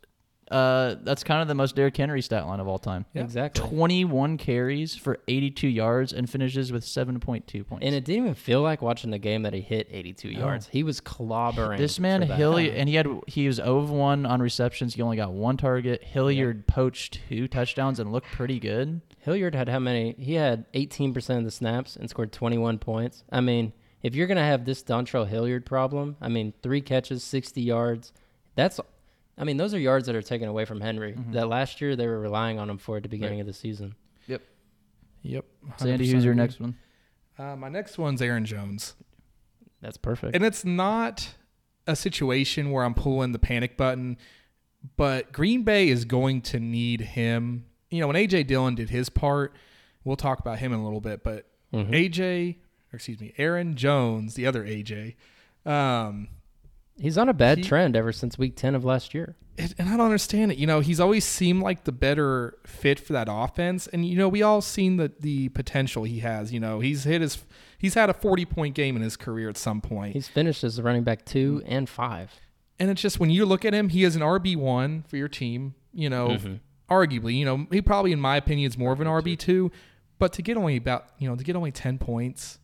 [0.55, 3.07] uh, that's kind of the most Derrick Henry stat line of all time.
[3.13, 3.23] Yeah.
[3.23, 3.69] Exactly.
[3.69, 7.85] 21 carries for 82 yards and finishes with 7.2 points.
[7.85, 10.69] And it didn't even feel like watching the game that he hit 82 yards.
[10.69, 11.79] He was clobbering.
[11.79, 12.35] this man for.
[12.35, 14.95] Hilliard, and he had he was 0 of 1 on receptions.
[14.95, 16.05] He only got one target.
[16.05, 19.01] Hilliard poached two touchdowns and looked pretty good.
[19.19, 20.15] Hilliard had how many?
[20.19, 23.25] He had 18% of the snaps and scored 21 points.
[23.33, 27.25] I mean, if you're going to have this Dontrell Hilliard problem, I mean, three catches,
[27.25, 28.13] 60 yards,
[28.55, 28.79] that's,
[29.37, 31.13] I mean, those are yards that are taken away from Henry.
[31.13, 31.33] Mm-hmm.
[31.33, 33.95] That last year they were relying on him for at the beginning of the season.
[34.27, 34.43] Yep.
[35.23, 35.45] Yep.
[35.77, 36.77] Sandy, who's your next one?
[37.39, 38.95] Uh, my next one's Aaron Jones.
[39.81, 40.37] That's perfect.
[40.37, 41.35] And it's not
[41.87, 44.17] a situation where I'm pulling the panic button,
[44.97, 47.67] but Green Bay is going to need him.
[47.91, 49.55] You know, when AJ Dillon did his part,
[50.05, 51.91] we'll talk about him in a little bit, but Mhm.
[51.93, 52.57] AJ,
[52.93, 55.17] or excuse me, Aaron Jones, the other AJ,
[55.67, 56.29] um,
[56.99, 59.37] He's on a bad he- trend ever since week 10 of last year.
[59.57, 60.59] it, and I don't understand it.
[60.59, 64.29] You know, he's always seemed like the better fit for that offense, and you know,
[64.29, 66.53] we all seen the the potential he has.
[66.53, 67.39] You know, he's hit his,
[67.79, 70.15] he's had a forty point game in his career at some point.
[70.15, 72.33] He's finished as the running back two and five.
[72.81, 75.29] And it's just when you look at him, he is an RB one for your
[75.29, 75.75] team.
[75.93, 76.59] You know, Mhm.
[76.91, 79.71] arguably, you know, he probably, in my opinion, is more of an RB two.
[80.19, 82.59] But to get only about, you know, to get only ten points,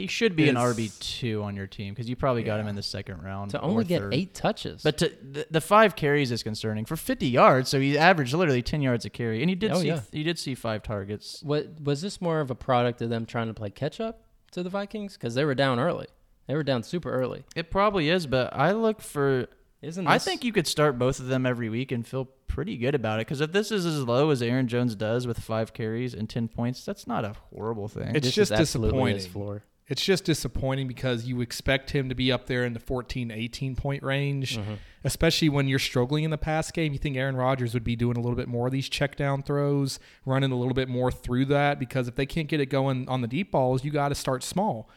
[0.00, 2.66] He should be an Is- RB two on your team because you probably got him
[2.68, 3.50] in the second round.
[3.52, 4.14] To or only get third.
[4.14, 4.82] eight touches.
[4.82, 7.68] But to, the, the five carries is concerning for 50 yards.
[7.68, 10.00] So he averaged literally 10 yards a carry, and he did Oh, see yeah.
[10.12, 11.42] he did see five targets.
[11.42, 14.62] What was this more of a product of them trying to play catch up to
[14.62, 16.06] the Vikings because they were down early?
[16.46, 17.44] They were down super early.
[17.54, 19.46] It probably is, but I look for.
[19.82, 22.76] Isn't I this- think you could start both of them every week and feel pretty
[22.76, 23.26] good about it.
[23.26, 26.48] Because if this is as low as Aaron Jones does with five carries and 10
[26.48, 28.14] points, that's not a horrible thing.
[28.14, 29.32] It's this just is absolutely his disappointing.
[29.32, 29.62] floor.
[29.90, 33.76] It's just disappointing because you expect him to be up there in the 14, 18
[33.76, 34.78] point range, Mhm.
[35.04, 36.92] especially when you're struggling in the pass game.
[36.92, 39.42] You think Aaron Rodgers would be doing a little bit more of these check down
[39.42, 43.06] throws, running a little bit more through that because if they can't get it going
[43.08, 44.88] on the deep balls, you got to start small.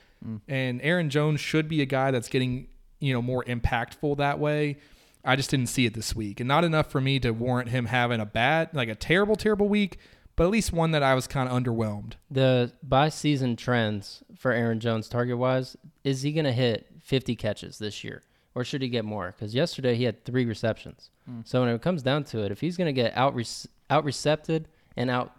[0.47, 2.67] And Aaron Jones should be a guy that's getting,
[3.01, 4.77] you know, more impactful that way.
[5.25, 6.39] I just didn't see it this week.
[6.39, 9.67] And not enough for me to warrant him having a bad, like a terrible, terrible
[9.67, 9.97] week,
[10.35, 12.13] but at least one that I was kind of underwhelmed.
[12.31, 17.35] The by season trends for Aaron Jones target wise, is he going to hit 50
[17.35, 18.23] catches this year?
[18.55, 19.33] Or should he get more?
[19.35, 21.09] Because yesterday he had three receptions.
[21.45, 23.33] So when it comes down to it, if he's going to get out
[23.89, 24.67] out recepted
[24.97, 25.31] and out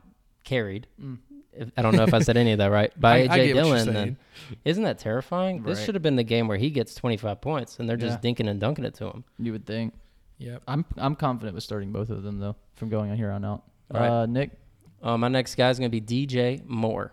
[0.42, 0.86] carried,
[1.52, 3.46] if, I don't know if I said any of that right, by I- I AJ
[3.46, 4.16] get Dillon, then
[4.64, 5.62] isn't that terrifying?
[5.62, 8.30] This should have been the game where he gets 25 points and they're just Yeah.
[8.32, 9.24] dinking and dunking it to him.
[9.38, 9.94] you would think.
[10.38, 13.44] Yeah, I'm I'm confident with starting both of them though from going on here on
[13.44, 13.62] out.
[13.94, 14.08] All right.
[14.10, 14.50] Uh, Nick,
[15.04, 17.12] Uh, my next guy is going to be DJ Moore.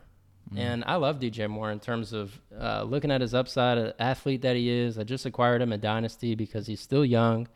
[0.53, 0.57] Mm.
[0.59, 4.41] And I love DJ Moore in terms of uh, looking at his upside, an athlete
[4.43, 4.97] that he is.
[4.97, 7.47] I just acquired him in Dynasty because he's still young.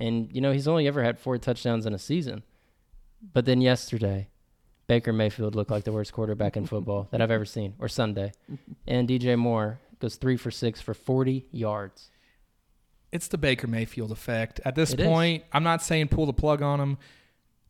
[0.00, 2.42] And, you know, he's only ever had four touchdowns in a season.
[3.34, 4.28] But then yesterday,
[4.86, 8.32] Baker Mayfield looked like the worst quarterback in football that I've ever seen, or Sunday.
[8.86, 12.10] And DJ Moore goes three for six for 40 yards.
[13.12, 14.58] it's the Baker Mayfield effect.
[14.64, 15.06] At this It is.
[15.06, 16.98] point, I'm not saying pull the plug on him,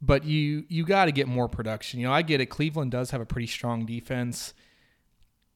[0.03, 2.01] but you you got to get more production.
[2.01, 2.47] You know, I get it.
[2.47, 4.53] Cleveland does have a pretty strong defense,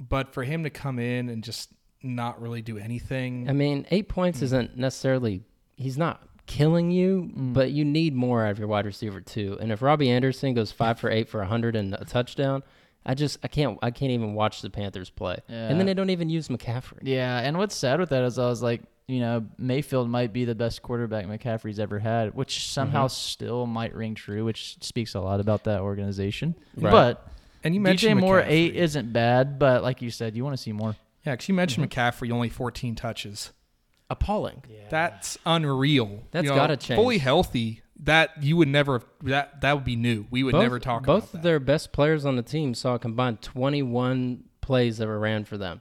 [0.00, 1.70] but for him to come in and just
[2.02, 5.42] not really do anything, I mean, eight points isn't necessarily
[5.76, 7.52] he's not killing you, Mm.
[7.52, 9.58] but you need more out of your wide receiver too.
[9.60, 12.62] And if Robbie Anderson goes five for eight for hundred and a touchdown,
[13.04, 15.38] I just I can't I can't even watch the Panthers play.
[15.48, 17.00] And then they don't even use McCaffrey.
[17.02, 20.44] Yeah, and what's sad with that is I was like, you know, Mayfield might be
[20.44, 23.10] the best quarterback McCaffrey's ever had, which somehow Mhm.
[23.10, 26.54] still might ring true, which speaks a lot about that organization.
[26.76, 26.90] Right.
[26.90, 27.28] But
[27.62, 28.46] and you DJ mentioned Moore McCaffrey.
[28.50, 30.96] eight isn't bad, but like you said, you want to see more.
[31.24, 32.00] yeah, because you mentioned Mm-hmm.
[32.00, 33.52] McCaffrey only 14 touches.
[34.08, 34.62] Appalling.
[34.68, 34.82] Yeah.
[34.88, 36.22] That's unreal.
[36.30, 36.96] That's You know, gotta change.
[37.00, 40.26] Fully healthy, that you would never that that would be new.
[40.30, 41.38] We would both, never talk both about that.
[41.38, 45.44] of their best players on the team saw a combined 21 plays that were ran
[45.44, 45.80] for them.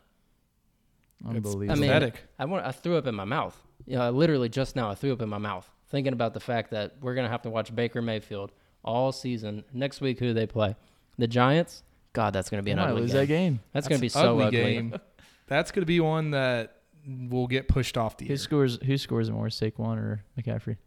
[1.28, 1.72] Unbelievable.
[1.72, 2.22] I mean, Pathetic.
[2.40, 3.56] I want I threw up in my mouth.
[3.86, 6.72] You know, literally just now I threw up in my mouth thinking about the fact
[6.72, 8.52] that we're gonna have to watch Baker Mayfield
[8.84, 9.64] all season.
[9.74, 10.76] Next week, who do they play?
[11.18, 11.84] The Giants.
[12.14, 13.20] God, that's gonna be an might ugly lose game.
[13.20, 13.60] that game.
[13.74, 14.52] That's, gonna an be so ugly.
[14.52, 14.96] game.
[15.48, 18.38] That's gonna be one that will get pushed off the Who air.
[18.38, 18.80] scores?
[18.84, 20.78] Who scores more, Saquon or McCaffrey?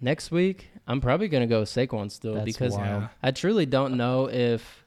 [0.00, 3.08] Next week, I'm probably gonna go with Saquon still That's because wild.
[3.22, 4.83] I truly don't know if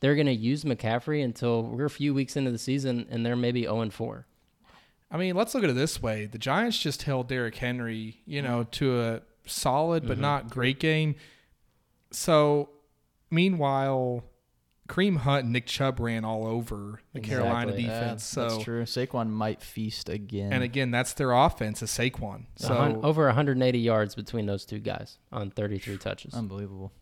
[0.00, 3.62] they're gonna use McCaffrey until we're a few weeks into the season and they're maybe
[3.62, 4.26] 0 and 4.
[5.10, 8.42] I mean, let's look at it this way: the Giants just held Derrick Henry, you
[8.42, 10.08] know, to a solid Mm-hmm.
[10.08, 11.14] but not great game.
[12.10, 12.70] So,
[13.30, 14.24] meanwhile,
[14.88, 17.84] Kareem Hunt and Nick Chubb ran all over the Carolina Exactly.
[17.84, 18.24] Yeah, defense.
[18.24, 18.82] so, that's true.
[18.84, 20.52] Saquon might feast again.
[20.52, 22.46] and again, that's their offense is Saquon.
[22.64, 26.34] A hun- So, over 180 yards between those two guys on 33 touches.
[26.34, 26.92] unbelievable.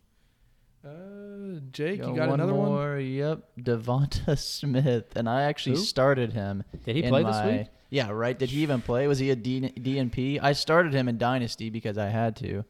[0.85, 3.01] Uh, Jake, Go you got one another one?
[3.05, 5.83] Yep, Devonta Smith, and I actually Who?
[5.83, 6.65] started him.
[6.85, 7.67] Did he in play this my- week?
[7.91, 8.37] Yeah, right.
[8.37, 9.07] Did he even play?
[9.07, 10.41] Was he a D- DNP?
[10.43, 12.65] I started him in Dynasty because I had to.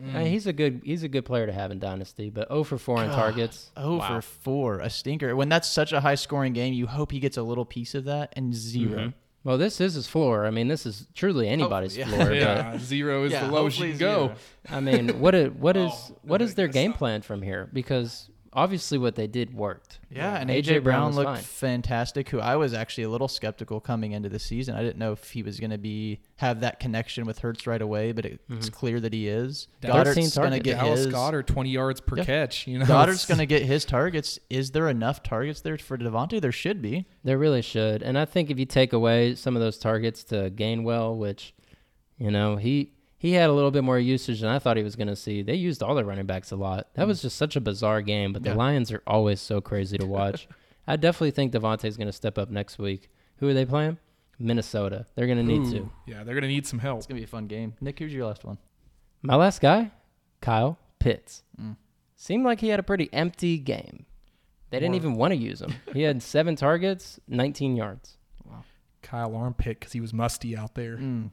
[0.00, 2.62] I mean, he's a good he's a good player to have in dynasty, but 0
[2.62, 3.72] for 4 in targets.
[3.76, 4.06] Oh Wow.
[4.06, 5.34] for four, a stinker.
[5.34, 8.04] When that's such a high scoring game, you hope he gets a little piece of
[8.04, 9.14] that, and 0 Mhm.
[9.44, 10.46] Well, this is his floor.
[10.46, 12.06] I mean, this is truly anybody's yeah.
[12.08, 12.32] floor.
[12.32, 14.26] Yeah, zero is Yeah, the lowest you can go.
[14.26, 14.36] zero.
[14.68, 17.68] I mean, what is what is Oh, what is their game plan from here?
[17.72, 20.00] Because obviously, what they did worked.
[20.10, 21.42] Yeah, and AJ AJ, Brown Brown looked fine.
[21.42, 22.28] fantastic.
[22.30, 24.74] Who I was actually a little skeptical coming into the season.
[24.74, 27.80] I didn't know if he was going to be have that connection with Hurts right
[27.80, 28.74] away, but it, it's mm-hmm.
[28.74, 29.68] clear that he is.
[29.80, 31.14] Dallas- Goedert's going to get Dallas his.
[31.14, 32.24] Goedert, 20 yards per Yeah.
[32.24, 32.66] catch.
[32.66, 34.38] You know, Goedert's going to get his targets.
[34.50, 36.40] Is there enough targets there for DeVonta?
[36.40, 37.06] There should be.
[37.24, 38.02] They really should.
[38.02, 41.54] And I think if you take away some of those targets to Gainwell, which,
[42.18, 44.96] you know, he he had a little bit more usage than I thought he was
[44.96, 45.42] going to see.
[45.42, 46.88] They used all their running backs a lot.
[46.94, 48.56] That was just such a bizarre game, but the Yeah.
[48.56, 50.48] Lions are always so crazy to watch.
[50.86, 53.10] I definitely think DeVonta's going to step up next week.
[53.38, 53.98] Who are they playing?
[54.38, 55.04] Minnesota.
[55.14, 55.90] They're going to need Ooh, to.
[56.06, 56.98] Yeah, they're going to need some help.
[56.98, 57.74] It's going to be a fun game.
[57.80, 58.58] Nick, who's your last one?
[59.22, 59.90] My last guy,
[60.40, 61.42] Kyle Pitts.
[61.60, 61.76] Mm.
[62.16, 64.06] Seemed like he had a pretty empty game.
[64.70, 65.74] They didn't More- even want to use him.
[65.92, 68.16] He had seven targets, 19 yards.
[68.44, 68.64] Wow.
[69.02, 70.96] Kyle Armpit because he was musty out there.
[70.98, 71.30] Mm.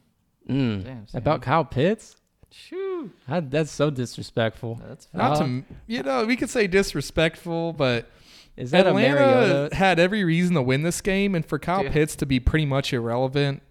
[0.49, 0.83] Mm.
[0.83, 1.17] Damn, Sam.
[1.17, 2.15] About Kyle Pitts?
[2.51, 3.11] Shoo.
[3.27, 4.79] I, that's so disrespectful.
[4.87, 8.07] That's Not Uh, to, you know, we could say disrespectful, but
[8.55, 11.91] Is that Atlanta had every reason to win this game, and for Kyle Dude.
[11.91, 13.61] Pitts to be pretty much irrelevant,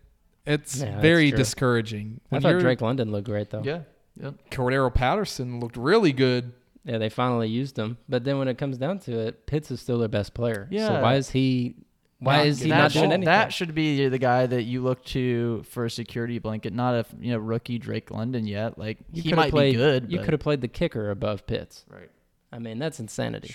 [0.46, 1.38] it's Yeah, very true.
[1.38, 2.20] discouraging.
[2.30, 3.62] I When thought Drake London looked great though.
[3.64, 3.80] Yeah.
[4.20, 4.32] yeah.
[4.50, 6.52] Cordarrelle Patterson looked really good.
[6.84, 7.96] Yeah, they finally used him.
[8.10, 10.68] But then when it comes down to it, Pitts is still their best player.
[10.70, 10.88] Yeah.
[10.88, 11.76] So why is he?
[12.20, 13.24] Why Not is he getting that not should, doing anything?
[13.26, 17.04] That should be the guy that you look to for a security blanket, not a
[17.20, 18.78] you know rookie Drake London yet.
[18.78, 20.12] Like You he coulda might played, be good.
[20.12, 21.84] You could have played the kicker above Pitts.
[21.90, 22.10] Right.
[22.52, 23.54] I mean, that's insanity.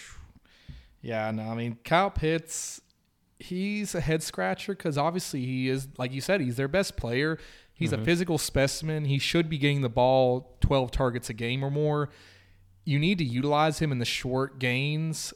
[1.01, 2.81] Yeah, no, I mean Kyle Pitts,
[3.39, 7.39] he's a head scratcher because obviously he is, like you said, he's their best player.
[7.73, 8.01] He's Mm-hmm.
[8.01, 9.05] a physical specimen.
[9.05, 12.09] He should be getting the ball twelve targets a game or more.
[12.83, 15.33] You need to utilize him in the short gains.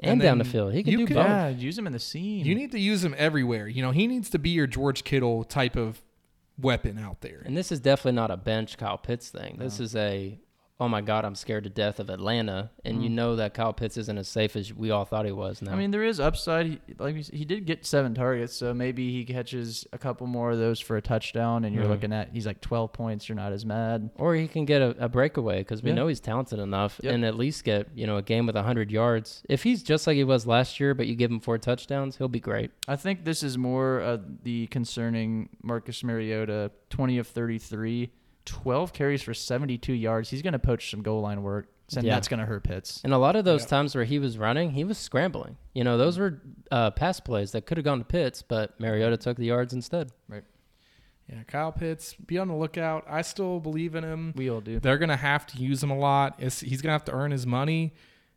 [0.00, 1.26] And, And down the field, he can you do could- both.
[1.26, 2.46] Yeah, use him in the seam.
[2.46, 3.66] You need to use him everywhere.
[3.66, 6.00] You know, he needs to be your George Kittle type of
[6.56, 7.42] weapon out there.
[7.44, 9.56] And this is definitely not a bench Kyle Pitts thing.
[9.58, 10.38] This is a,
[10.80, 12.70] oh my God, I'm scared to death of Atlanta.
[12.84, 15.60] And you know that Kyle Pitts isn't as safe as we all thought he was
[15.60, 15.72] now.
[15.72, 16.66] I mean, there is upside.
[16.66, 20.58] He, like he did get seven targets, so maybe he catches a couple more of
[20.58, 21.88] those for a touchdown, and you're Mhm.
[21.88, 23.28] looking at he's like 12 points.
[23.28, 24.10] You're not as mad.
[24.16, 25.96] or he can get a, a breakaway because we Yeah.
[25.96, 27.12] know he's talented enough Yep.
[27.14, 29.42] and at least get, you know, a game with 100 yards.
[29.48, 32.28] If he's just like he was last year, but you give him four touchdowns, he'll
[32.28, 32.70] be great.
[32.86, 38.10] I think this is more uh, the concerning Marcus Mariota, 20 of 33,
[38.48, 40.30] 12 carries for 72 yards.
[40.30, 42.14] He's going to poach some goal line work, and Yeah.
[42.14, 43.00] that's going to hurt Pitts.
[43.04, 43.68] And a lot of those Yeah.
[43.68, 45.56] times where he was running, he was scrambling.
[45.74, 49.16] You know, those were uh, pass plays that could have gone to Pitts, but Mariota
[49.16, 50.10] took the yards instead.
[50.28, 50.44] Right.
[51.30, 53.04] Yeah, Kyle Pitts, be on the lookout.
[53.08, 54.32] I still believe in him.
[54.34, 54.80] We all do.
[54.80, 56.36] They're gonna have to use him a lot.
[56.38, 57.92] It's, he's gonna have to earn his money.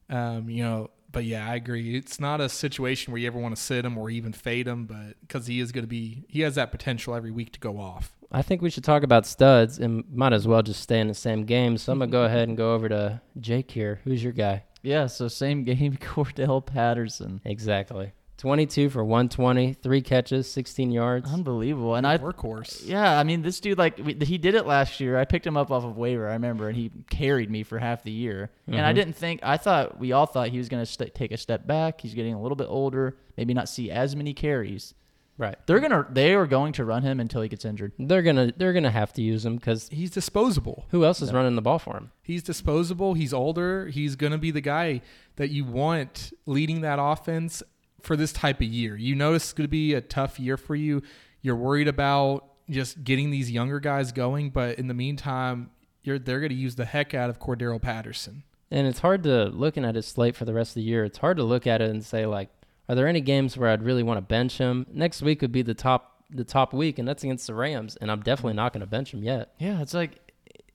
[0.10, 1.96] Um, you know, but yeah, I agree.
[1.96, 4.86] It's not a situation where you ever want to sit him or even fade him,
[4.88, 8.12] but because he is gonna be, he has that potential every week to go off.
[8.32, 11.14] I think we should talk about studs and might as well just stay in the
[11.14, 11.78] same game.
[11.78, 14.00] So I'm going to go ahead and go over to Jake here.
[14.04, 14.64] Who's your guy?
[14.84, 17.42] Yeah, so same game, Cordarrelle Patterson.
[17.46, 18.14] Exactly.
[18.38, 21.32] 22 for 120, three catches, 16 yards.
[21.32, 21.94] Unbelievable.
[21.94, 22.88] And I Workhorse.
[22.88, 25.20] Yeah, I mean, this dude like we, he did it last year.
[25.20, 26.28] I picked him up off of waiver.
[26.28, 28.50] I remember, and he carried me for half the year.
[28.66, 28.96] And I Mhm.
[28.96, 29.42] didn't think.
[29.44, 32.02] I thought we all thought he was going to st- take a step back.
[32.02, 33.16] He's getting a little bit older.
[33.38, 34.96] Maybe not see as many carries.
[35.42, 35.56] Right.
[35.66, 37.94] They're gonna they are going to run him until he gets injured.
[37.98, 40.86] They're gonna they're gonna have to use him because He's disposable.
[40.92, 42.12] who else is running the ball for him?
[42.22, 43.16] He's disposable.
[43.16, 43.88] He's older.
[43.88, 45.02] He's going to be the guy
[45.38, 47.64] that you want leading that offense
[48.04, 48.96] for this type of year.
[48.96, 51.02] You know it's going to be a tough year for you.
[51.42, 55.72] You're worried about just getting these younger guys going, but in the meantime,
[56.04, 58.44] you're they're going to use the heck out of Cordarrelle Patterson.
[58.70, 61.04] And it's hard to looking at his slate for the rest of the year.
[61.04, 62.50] It's hard to look at it and say like,
[62.92, 64.86] are there any games where I'd really want to bench him?
[64.92, 68.12] Next week would be the top the top week, and that's against the Rams, and
[68.12, 69.54] I'm definitely not going to bench him yet.
[69.60, 70.12] Yeah, it's like,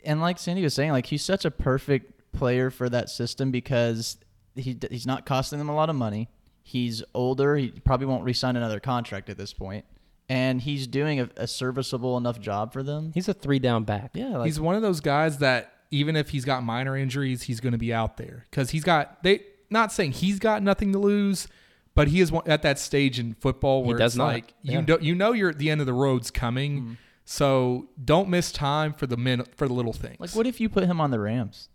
[0.03, 4.17] and like Sandy was saying, like he's such a perfect player for that system because
[4.55, 6.31] he he's not costing them a lot of money.
[6.63, 7.55] He's older.
[7.57, 9.85] He probably won't re-sign another contract at this point,
[10.31, 13.13] and he's doing a, a serviceable enough job for them.
[13.13, 14.13] He's a three down back.
[14.15, 17.61] Yeah, like he's one of those guys that even if he's got minor injuries, he's
[17.61, 19.41] going to be out there because he's got they.
[19.69, 21.49] Not saying he's got nothing to lose,
[21.97, 24.27] but he is at that stage in football He where does it's not.
[24.27, 26.81] like you know you know you're at the end of the road's coming.
[26.83, 26.93] Mm-hmm.
[27.25, 30.21] So don't miss time for the min for the little things.
[30.21, 31.69] Like, what if you put him on the Rams?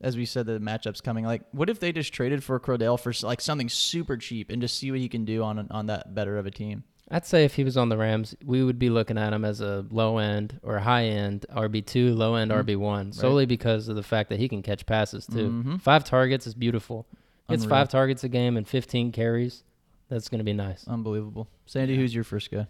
[0.00, 1.24] As we said, the matchup's coming.
[1.24, 4.76] Like, what if they just traded for Crodell for like something super cheap and just
[4.76, 6.82] see what he can do on on that better of a team?
[7.08, 9.60] I'd say if he was on the Rams, we would be looking at him as
[9.60, 12.64] a low end or high end RB two, low end Mhm.
[12.64, 15.50] RB one, solely because of the fact that he can catch passes too.
[15.64, 15.80] Mhm.
[15.80, 17.06] Five targets is beautiful.
[17.48, 17.78] It's Unreal.
[17.78, 19.62] five targets a game and 15 carries.
[20.08, 20.86] That's going to be nice.
[20.86, 21.48] Unbelievable.
[21.66, 22.66] Sandy, who's your first guy?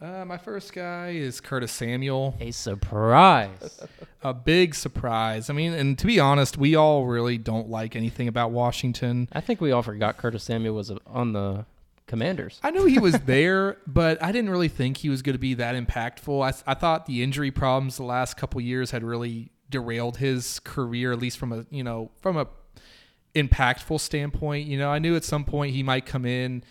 [0.00, 2.34] Uh, my first guy is Curtis Samuel.
[2.40, 3.80] A surprise.
[4.22, 5.50] A big surprise.
[5.50, 9.28] I mean, and to be honest, we all really don't like anything about Washington.
[9.32, 11.66] I think we all forgot Curtis Samuel was on the
[12.06, 12.60] Commanders.
[12.62, 15.54] I knew he was there, but I didn't really think he was going to be
[15.54, 16.42] that impactful.
[16.44, 21.12] I, I thought the injury problems the last couple years had really derailed his career,
[21.12, 22.46] at least from a you know from a
[23.34, 24.66] impactful standpoint.
[24.66, 26.64] You know, I knew at some point he might come in,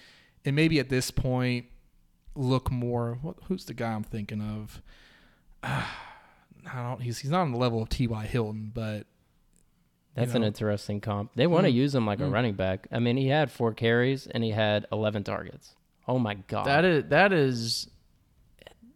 [0.45, 1.65] and maybe at this point
[2.35, 3.17] look more.
[3.21, 4.81] What, who's the guy I'm thinking of?
[5.63, 5.85] I
[6.83, 7.01] don't.
[7.01, 8.25] He's he's not on the level of T.Y.
[8.25, 9.05] Hilton, but
[10.15, 11.31] That's you an interesting comp.
[11.35, 11.75] They want to Mm.
[11.75, 12.31] use him like a Mm.
[12.33, 12.87] running back.
[12.91, 15.75] I mean, he had four carries and he had 11 targets.
[16.07, 16.65] Oh my god.
[16.65, 17.89] That is that is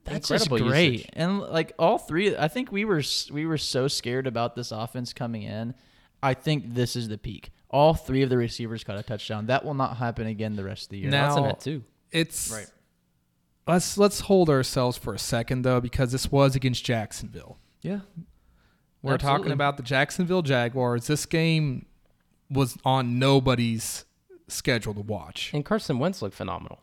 [0.04, 0.92] that's just great.
[0.94, 1.10] usage.
[1.14, 5.14] And like all three, I think we were we were so scared about this offense
[5.14, 5.74] coming in.
[6.24, 7.52] I think this is the peak.
[7.70, 9.48] All three of the receivers got a touchdown.
[9.48, 11.10] That will not happen again the rest of the year.
[11.10, 11.84] Now- Watson had two.
[12.12, 12.68] it's Right.
[13.68, 17.58] Let's let's hold ourselves for a second though, because this was against Jacksonville.
[17.82, 18.02] yeah,
[19.02, 21.08] We're talking about the Jacksonville Jaguars.
[21.08, 21.86] This game
[22.50, 24.04] was on nobody's
[24.50, 26.80] schedule to watch, And Carson Wentz looked phenomenal.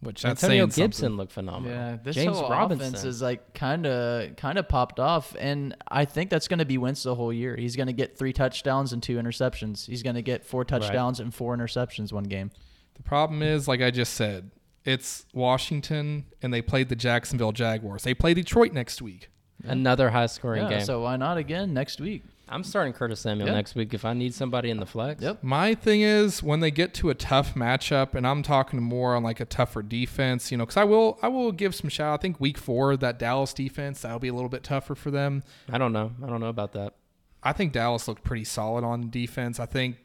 [0.00, 1.16] Which that's Antonio Gibson something.
[1.16, 1.76] looked phenomenal.
[1.76, 1.96] yeah.
[2.02, 2.88] This James whole Robinson.
[2.88, 6.64] offense is like kind of kind of popped off, and I think that's going to
[6.64, 7.56] be Wentz the whole year.
[7.56, 9.86] He's going to get three touchdowns and two interceptions.
[9.86, 12.50] He's going to get four touchdowns and four interceptions one game.
[12.94, 14.50] The problem is, like I just said,
[14.84, 18.02] it's Washington, and they played the Jacksonville Jaguars.
[18.02, 19.28] They play Detroit next week.
[19.64, 20.84] Another high scoring Yeah, game.
[20.86, 22.22] so why not again next week?
[22.50, 23.54] I'm starting Curtis Samuel Yeah.
[23.54, 25.22] next week if I need somebody in the flex.
[25.22, 25.42] Yep.
[25.42, 29.22] My thing is when they get to a tough matchup, and I'm talking more on
[29.22, 32.18] like a tougher defense, you know, because I will I will give some shout.
[32.18, 35.42] I think week four that Dallas defense that'll be a little bit tougher for them.
[35.70, 36.12] I don't know.
[36.24, 36.94] I don't know about that.
[37.42, 39.58] I think Dallas looked pretty solid on defense.
[39.60, 39.96] I think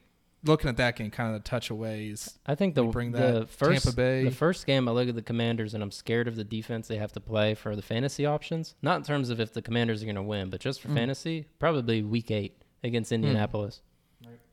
[0.45, 3.11] looking at that game, kind of the touch away is I think the We bring
[3.11, 4.23] the first Tampa Bay.
[4.23, 6.97] the first game I look at the Commanders and I'm scared of the defense they
[6.97, 8.75] have to play for the fantasy options.
[8.81, 10.95] Not in terms of if the Commanders are going to win, but just for Mm.
[10.95, 13.81] fantasy, probably week 8 against Indianapolis.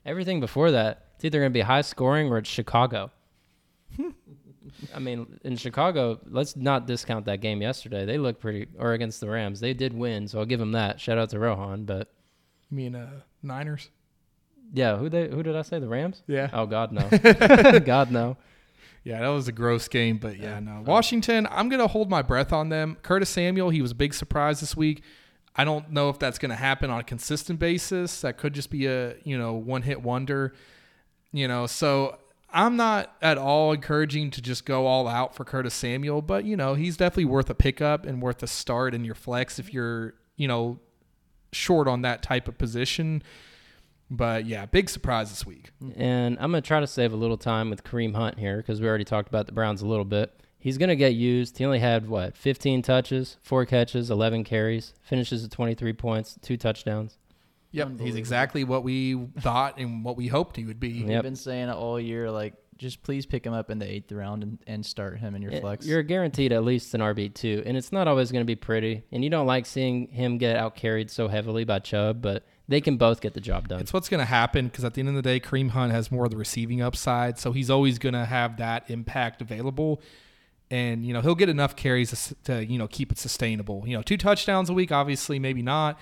[0.05, 3.11] Everything before that, it's either going to be high scoring or it's Chicago.
[4.95, 8.05] I mean, in Chicago, let's not discount that game yesterday.
[8.05, 9.61] They looked pretty or against the Rams.
[9.61, 11.01] They did win, so I'll give them that.
[11.01, 12.11] Shout out to Rohan, but
[12.71, 13.91] you mean uh, Niners.
[14.73, 15.79] Yeah, who they who did I say?
[15.79, 16.23] The Rams?
[16.27, 17.09] Yeah, Oh god no.
[17.85, 18.37] god no.
[19.05, 20.83] yeah, that was a gross game, but yeah, no.
[20.87, 22.97] Washington, I'm gonna hold my breath on them.
[23.03, 25.03] Curtis Samuel, he was a big surprise this week.
[25.55, 28.23] I don't know if that's gonna happen on a consistent basis.
[28.23, 30.55] That could just be a you know one hit wonder.
[31.33, 32.19] You know, so
[32.51, 36.57] I'm not at all encouraging to just go all out for Curtis Samuel, but you
[36.57, 40.15] know he's definitely worth a pickup and worth a start in your flex if you're
[40.37, 40.79] you know
[41.53, 43.23] short on that type of position.
[44.13, 45.71] But yeah, big surprise this week.
[45.97, 48.79] And I'm going to try to save a little time with Kareem Hunt here because
[48.79, 50.39] we already talked about the Browns a little bit.
[50.59, 51.57] He's going to get used.
[51.57, 56.59] He only had, what, 15 touches, four catches, 11 carries, finishes at 23 points, two
[56.59, 57.17] touchdowns.
[57.71, 60.91] Yep, he's exactly what we thought and what we hoped he would be.
[60.91, 61.09] Yep.
[61.09, 62.31] We've been saying it all year.
[62.31, 65.41] Like, just please pick him up in the eighth round and, and start him in
[65.41, 65.87] your flex.
[65.87, 69.05] You're guaranteed at least an RB2, and it's not always going to be pretty.
[69.11, 72.81] And you don't like seeing him get out carried so heavily by Chubb, but they
[72.81, 73.81] can both get the job done.
[73.81, 76.11] It's what's going to happen because at the end of the day, Kareem Hunt has
[76.13, 80.01] more of the receiving upside, so he's always going to have that impact available.
[80.71, 83.85] and you know he'll get enough carries to, to you know keep it sustainable.
[83.87, 85.99] You know, two touchdowns a week, obviously, maybe not,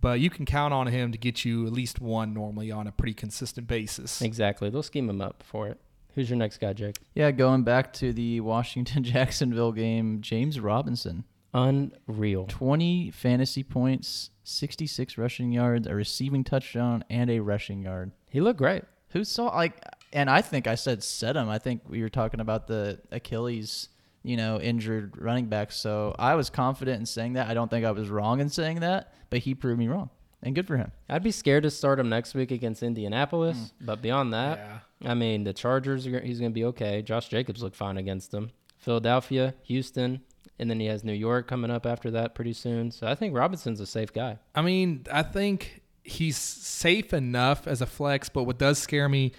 [0.00, 2.92] but you can count on him to get you at least one normally on a
[2.92, 4.20] pretty consistent basis.
[4.22, 4.70] Exactly.
[4.70, 5.78] They'll scheme him up for it.
[6.14, 6.96] Who's your next guy, Jake?
[7.14, 11.22] Yeah, going back to the Washington Jacksonville game, James Robinson,
[11.54, 12.46] Unreal.
[12.46, 18.12] 20 fantasy points, 66 rushing yards, a receiving touchdown, and a rushing yard.
[18.28, 18.84] He looked great.
[19.10, 19.82] Who saw like?
[20.12, 21.48] And I think I said set him.
[21.48, 23.88] I think we were talking about the Achilles,
[24.22, 25.72] you know, injured running back.
[25.72, 27.48] So I was confident in saying that.
[27.48, 30.10] I don't think I was wrong in saying that, but he proved me wrong,
[30.42, 30.92] and good for him.
[31.08, 33.70] I'd be scared to start him next week against Indianapolis, mm.
[33.80, 35.10] but beyond that, Yeah.
[35.10, 37.02] I mean, the Chargers, are, he's going to be okay.
[37.02, 38.50] Josh Jacobs looked fine against them.
[38.78, 40.22] Philadelphia, Houston,
[40.58, 42.90] and then he has New York coming up after that pretty soon.
[42.90, 44.38] So I think Robinson's a safe guy.
[44.54, 49.32] I mean, I think he's safe enough as a flex, but what does scare me,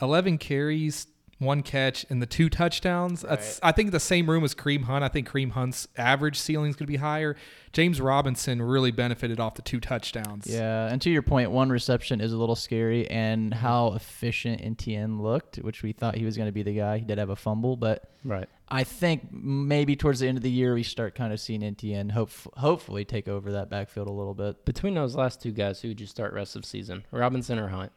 [0.00, 1.06] 11 carries,
[1.44, 3.22] one catch, and the two touchdowns.
[3.22, 5.04] That's I think the same room as Kareem Hunt.
[5.04, 7.36] I think Kareem Hunt's average ceiling is going to be higher.
[7.72, 10.46] James Robinson really benefited off the two touchdowns.
[10.46, 15.20] Yeah, and to your point, one reception is a little scary, and how efficient ETN
[15.20, 16.98] looked, which we thought he was going to be the guy.
[16.98, 18.48] He did have a fumble, but Right.
[18.68, 22.12] I think maybe towards the end of the year we start kind of seeing ETN
[22.12, 24.64] hope hopefully take over that backfield a little bit.
[24.64, 27.04] Between those last two guys, who would you start rest of season?
[27.10, 27.92] Robinson or Hunt?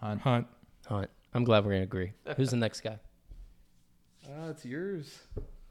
[0.00, 0.20] Hunt.
[0.20, 0.46] Hunt.
[0.86, 1.08] Hunt.
[1.34, 2.12] I'm glad we're going to agree.
[2.36, 2.98] Who's the next guy?
[4.26, 5.18] Uh, it's yours.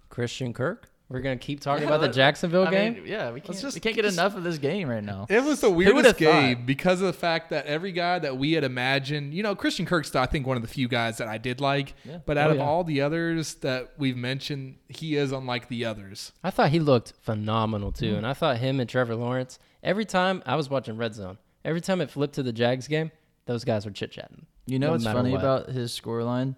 [0.10, 0.88] Christian Kirk?
[1.10, 2.94] We're going to keep talking Yeah, about the let- Jacksonville I game?
[2.94, 5.26] mean, yeah, we can't, just- we can't get just- enough of this game right now.
[5.28, 6.20] It was the would've weirdest thought?
[6.20, 9.88] game because of the fact that every guy that we had imagined, you know, Christian
[9.88, 11.96] Kirk's, I think, one of the few guys that I did like.
[12.06, 12.20] Yeah.
[12.28, 12.64] But out Oh, of yeah.
[12.64, 16.32] all the others that we've mentioned, he is unlike the others.
[16.44, 19.58] I thought he looked phenomenal too, and I thought him and Trevor Lawrence.
[19.82, 23.12] Every time I was watching Red Zone, every time it flipped to the Jags game,
[23.48, 24.46] those guys were chit chatting.
[24.66, 25.40] You know No what's funny what.
[25.40, 26.56] about his scoreline?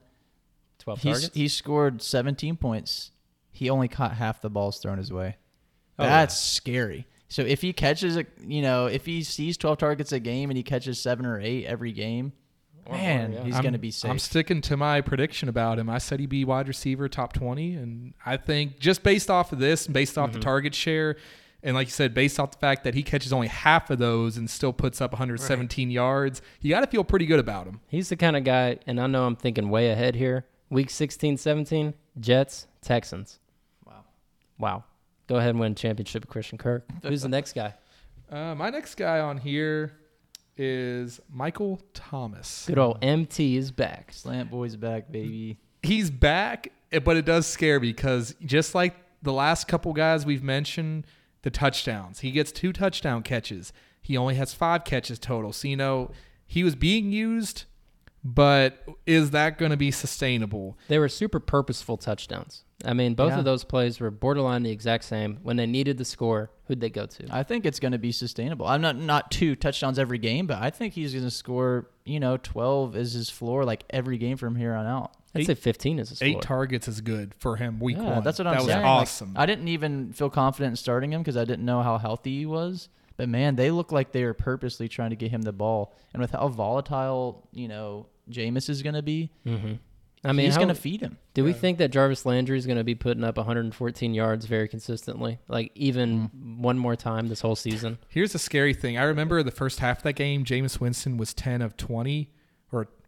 [0.79, 1.35] Twelve He's targets.
[1.35, 3.11] he scored 17 points.
[3.51, 5.37] He only caught half the balls thrown his way.
[5.97, 7.07] Oh, That's scary.
[7.27, 10.57] So if he catches a, you know, if he sees 12 targets a game and
[10.57, 12.33] he catches seven or eight every game,
[12.85, 13.45] Or man, more, yeah.
[13.45, 14.11] he's I'm- going to be safe.
[14.11, 15.89] I'm sticking to my prediction about him.
[15.89, 17.75] I said he'd be wide receiver, top 20.
[17.75, 20.43] And I think just based off of this, and based off the mm-hmm.
[20.43, 21.15] target share,
[21.65, 24.37] and like you said, based off the fact that he catches only half of those
[24.37, 27.81] and still puts up 117 yards, you got to feel pretty good about him.
[27.87, 30.45] He's the kind of guy, and I know I'm thinking way ahead here.
[30.69, 33.39] Week 16, 17, Jets, Texans.
[33.83, 34.03] Wow.
[34.59, 34.83] Wow.
[35.25, 36.85] Go ahead and win championship Christian Kirk.
[37.01, 37.73] Who's the next guy?
[38.27, 39.93] Uh, my next guy on here
[40.57, 42.65] is Michael Thomas.
[42.65, 44.11] Good old MT is back.
[44.11, 45.59] Slant boys back, baby.
[45.83, 50.25] He's back, eh, but it does scare me because just like the last couple guys
[50.25, 51.05] we've mentioned,
[51.45, 52.19] the touchdowns.
[52.21, 53.71] He gets two touchdown catches.
[54.01, 55.53] He only has five catches total.
[55.53, 56.09] So, you know,
[56.47, 57.65] he was being used,
[58.23, 60.75] but is that going to be sustainable?
[60.87, 62.63] They were super purposeful touchdowns.
[62.83, 63.39] I mean, both Yeah.
[63.39, 65.37] of those plays were borderline the exact same.
[65.43, 67.27] When they needed the score, who'd they go to?
[67.29, 68.65] I think it's going to be sustainable.
[68.65, 72.19] I'm not not two touchdowns every game, but I think he's going to score, you
[72.19, 75.11] know, 12 is his floor like every game from here on out.
[75.35, 76.27] I'd say 15 is a score.
[76.27, 78.23] Eight targets is good for him week Yeah, one.
[78.23, 78.81] that's what I'm that was saying.
[78.83, 79.33] Like, awesome.
[79.35, 82.45] I didn't even feel confident in starting him because I didn't know how healthy he
[82.45, 82.89] was.
[83.17, 85.93] But man, they look like they are purposely trying to get him the ball.
[86.13, 89.73] And with how volatile, you know, Jameis is going to be, Mm-hmm.
[90.23, 91.19] I mean, he's going to feed him.
[91.35, 94.67] do we think that Jarvis Landry is going to be putting up 114 yards very
[94.67, 96.57] consistently, like even Mm.
[96.61, 97.99] one more time this whole season?
[98.09, 98.97] Here's the scary thing.
[98.97, 102.27] I remember the first half of that game, Jameis Winston was 10 of 20, or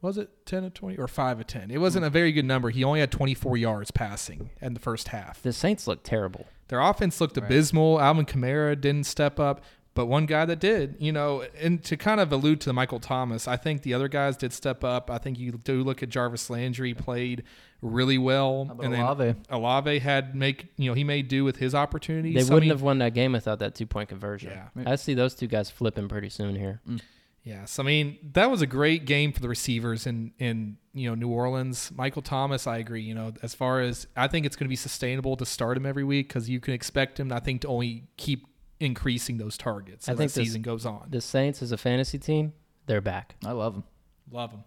[0.02, 1.72] was it 10 of 20 or 5 of 10?
[1.72, 2.70] It wasn't a very good number.
[2.70, 5.41] He only had 24 yards passing in the first half.
[5.41, 6.45] The Saints looked terrible.
[6.68, 8.00] Their offense looked abysmal.
[8.02, 12.20] Alvin Kamara didn't step up, but one guy that did, you know, and to kind
[12.20, 15.10] of allude to Michael Thomas, I think the other guys did step up.
[15.10, 17.43] I think you do look at Jarvis Landry played
[17.82, 19.36] really well, How about and then Olave?
[19.50, 22.36] Olave had make you know he made do with his opportunities.
[22.36, 24.52] They So, I wouldn't mean- have won that game without that two point conversion.
[24.52, 24.84] Yeah.
[24.86, 26.82] I see those two guys flipping pretty soon here.
[26.88, 27.02] Mm.
[27.48, 31.16] Yes, I mean that was a great game for the receivers in in you know
[31.16, 31.91] New Orleans.
[31.95, 33.02] Michael Thomas, I agree.
[33.02, 35.86] You know, as far as I think it's going to be sustainable to start him
[35.86, 37.32] every week because you can expect him.
[37.32, 38.48] I think to only keep
[38.82, 41.08] increasing those targets I as think the season goes on.
[41.10, 42.52] The Saints as a fantasy team,
[42.86, 43.36] they're back.
[43.45, 43.86] I love them.
[44.30, 44.66] Love them.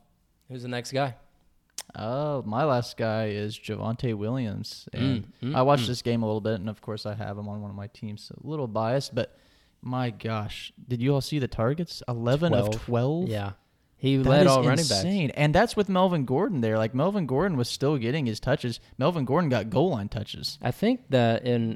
[0.49, 1.16] Who's the next guy?
[1.95, 4.89] Oh, my last guy is Javonte Williams.
[4.93, 5.89] And Mm, mm, I watched mm.
[5.89, 7.89] this game a little bit, and of course, I have him on one of my
[7.89, 8.22] teams.
[8.22, 9.37] So a little biased, but
[9.83, 12.03] my gosh, did you all see the targets?
[12.09, 12.85] 11 of 12.
[12.85, 13.28] 12?
[13.28, 13.53] Yeah.
[14.01, 15.05] He That led all running backs.
[15.05, 15.31] insane.
[15.33, 16.78] And that's with Melvin Gordon there.
[16.78, 18.81] Like Melvin Gordon was still getting his touches.
[18.97, 20.59] Melvin Gordon got goal line touches.
[20.62, 21.74] I think that in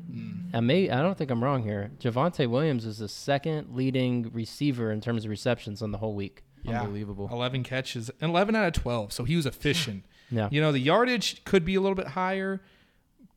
[0.51, 0.57] hmm.
[0.57, 1.91] I may I don't think I'm wrong here.
[2.01, 6.45] Javonte Williams is the second leading receiver in terms of receptions on the whole week.
[6.63, 6.81] Yeah.
[6.81, 7.29] Unbelievable.
[7.31, 9.13] 11 catches, 11 out of 12.
[9.13, 10.05] So he was efficient.
[10.31, 10.49] Yeah.
[10.51, 12.63] You know, the yardage could be a little bit higher.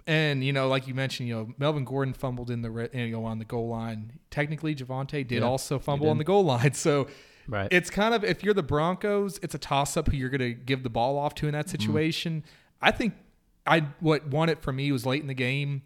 [0.08, 3.10] And you know, like you mentioned, you know, Melvin Gordon fumbled in the re- you
[3.10, 4.14] know on the goal line.
[4.32, 6.74] Technically, Javonte did Yeah, also fumble on the goal line.
[6.74, 7.08] So
[7.50, 7.68] Right.
[7.72, 10.54] it's kind of if you're the Broncos, it's a toss up who you're going to
[10.54, 11.60] give the ball off to in Mm-hmm.
[11.60, 12.44] that situation.
[12.82, 13.14] I think
[13.66, 15.82] I what won it for me was late in the game.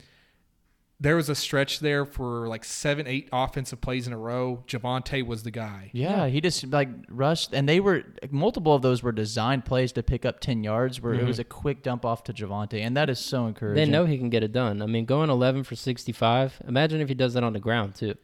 [1.01, 4.63] There was a stretch there for like seven, eight offensive plays in a row.
[4.67, 5.89] Javonte was the guy.
[5.93, 10.03] Yeah, he just like rushed, and they were multiple of those were designed plays to
[10.03, 11.27] pick up ten yards, where it mm-hmm.
[11.27, 13.83] was a quick dump off to Javonte, and that is so encouraging.
[13.83, 14.81] they know he can get it done.
[14.83, 16.61] I mean, going 11 for 65.
[16.67, 18.15] Imagine if he does that on the ground too.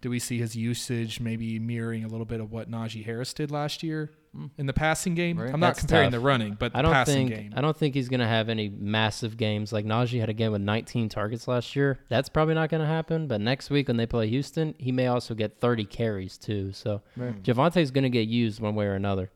[0.00, 3.50] Do we see his usage maybe mirroring a little bit of what Najee Harris did
[3.50, 4.46] last year hmm.
[4.56, 5.38] in the passing game?
[5.38, 5.52] Right.
[5.52, 6.20] I'm not That's comparing tough.
[6.20, 7.54] the running, but the I don't passing think game.
[7.56, 10.52] I don't think he's going to have any massive games like Najee had a game
[10.52, 11.98] with 19 targets last year.
[12.08, 13.26] That's probably not going to happen.
[13.28, 16.72] But next week when they play Houston, he may also get 30 carries too.
[16.72, 17.42] So Right.
[17.42, 19.30] Javonte's going to get used one way or another.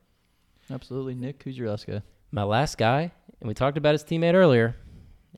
[0.71, 1.43] Absolutely, Nick.
[1.43, 2.03] Who's your last guy?
[2.31, 4.77] My last guy, and we talked about his teammate earlier,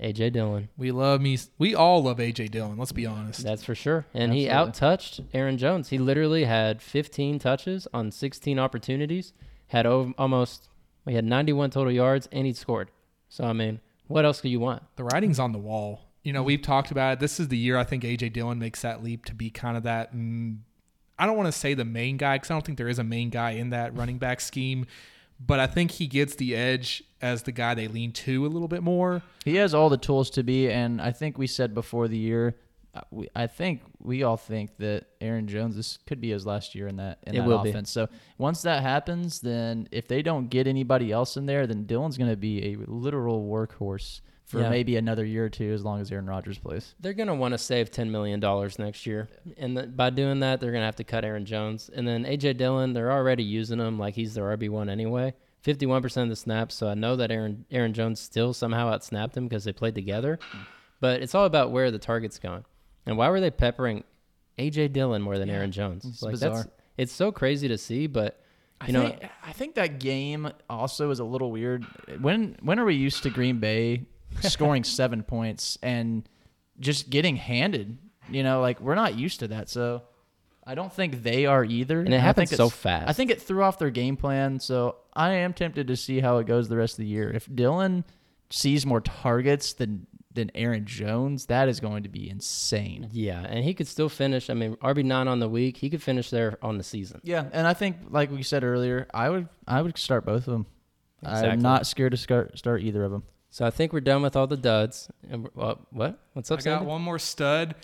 [0.01, 0.69] AJ Dillon.
[0.77, 1.39] we love me.
[1.59, 2.77] We all love AJ Dillon.
[2.77, 3.45] Let's be honest.
[3.45, 4.07] That's for sure.
[4.13, 4.73] And he Absolutely.
[4.73, 5.91] outtouched Aaron Jones.
[5.91, 9.33] He literally had 15 touches on 16 opportunities,
[9.69, 10.69] had over, almost,
[11.05, 12.91] we had 91 total yards, and he scored.
[13.29, 14.83] So, I mean, what else do you want?
[14.97, 16.03] the writing's on the wall.
[16.23, 17.21] You know, we've talked about it.
[17.21, 19.83] This is the year I think AJ Dillon makes that leap to be kind of
[19.85, 20.15] that.
[20.15, 20.59] Mm,
[21.19, 23.05] I don't want to say the main guy because I don't think there is a
[23.05, 24.87] main guy in that running back scheme,
[25.47, 28.69] but I think he gets the edge as the guy they lean to a little
[28.69, 29.23] bit more.
[29.45, 32.57] He has all the tools to be, and I think we said before the year,
[32.95, 36.75] uh, we, I think we all think that Aaron Jones this could be his last
[36.75, 37.71] year in that in It that will be.
[37.71, 37.91] offense.
[37.91, 42.17] So once that happens, then if they don't get anybody else in there, then Dillon's
[42.17, 44.69] going to be a literal workhorse for Yeah.
[44.69, 46.95] maybe another year or two, as long as Aaron Rodgers plays.
[47.01, 48.41] They're going to want to save $10 million
[48.79, 49.29] next year.
[49.57, 51.91] And th- by doing that, they're going to have to cut Aaron Jones.
[51.95, 52.55] And then A.J.
[52.55, 55.33] Dillon, they're already using him like he's their RB1 anyway.
[55.65, 56.75] 51% of the snaps.
[56.75, 60.39] So I know that Aaron, Aaron Jones still somehow outsnapped him because they played together.
[61.01, 62.65] But it's all about where the target's going.
[63.07, 64.05] And why were they peppering
[64.59, 64.89] A.J.
[64.89, 66.05] Dillon more than Aaron Jones?
[66.05, 66.55] It's like bizarre.
[66.55, 68.41] that's it's so crazy to see, but
[68.81, 71.85] I you know, think, I think that game also is a little weird.
[72.21, 74.05] When when are we used to Green Bay
[74.41, 76.29] scoring seven points and
[76.81, 77.99] just getting handed?
[78.31, 79.69] You know, like we're not used to that.
[79.69, 80.03] So
[80.67, 82.01] I don't think they are either.
[82.01, 83.09] And it happens so fast.
[83.09, 84.61] I think it threw off their game plan.
[84.61, 87.31] So I am tempted to see how it goes the rest of the year.
[87.31, 88.05] If Dillon
[88.51, 93.09] sees more targets than than Aaron Jones, that is going to be insane.
[93.13, 94.51] yeah, and he could still finish.
[94.51, 97.21] I mean, RB nine on the week, he could finish there on the season.
[97.23, 100.53] Yeah, and I think like we said earlier, I would I would start both of
[100.53, 100.67] them.
[101.23, 101.51] Exactly.
[101.51, 103.23] I'm not scared to start start either of them.
[103.55, 105.09] So I think we're done with all the duds.
[105.31, 105.93] And we're- what?
[105.93, 106.19] What?
[106.33, 106.87] What's up, I got Sandy?
[106.87, 107.77] one more stud.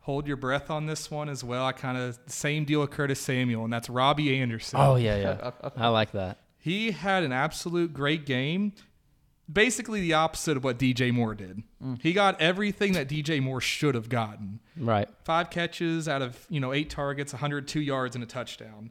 [0.00, 1.64] Hold your breath on this one as well.
[1.64, 4.78] I kind of same deal with Curtis Samuel, and that's Robbie Anderson.
[4.78, 5.70] Oh yeah, yeah.
[5.74, 6.40] I like that.
[6.58, 8.74] He had an absolute great game.
[9.50, 11.62] Basically, the opposite of what DJ Moore did.
[11.82, 11.98] Mm.
[12.02, 14.60] He got everything that DJ Moore should have gotten.
[14.76, 15.08] Right.
[15.24, 18.90] Five catches out of you know eight targets, 102 yards, and a touchdown.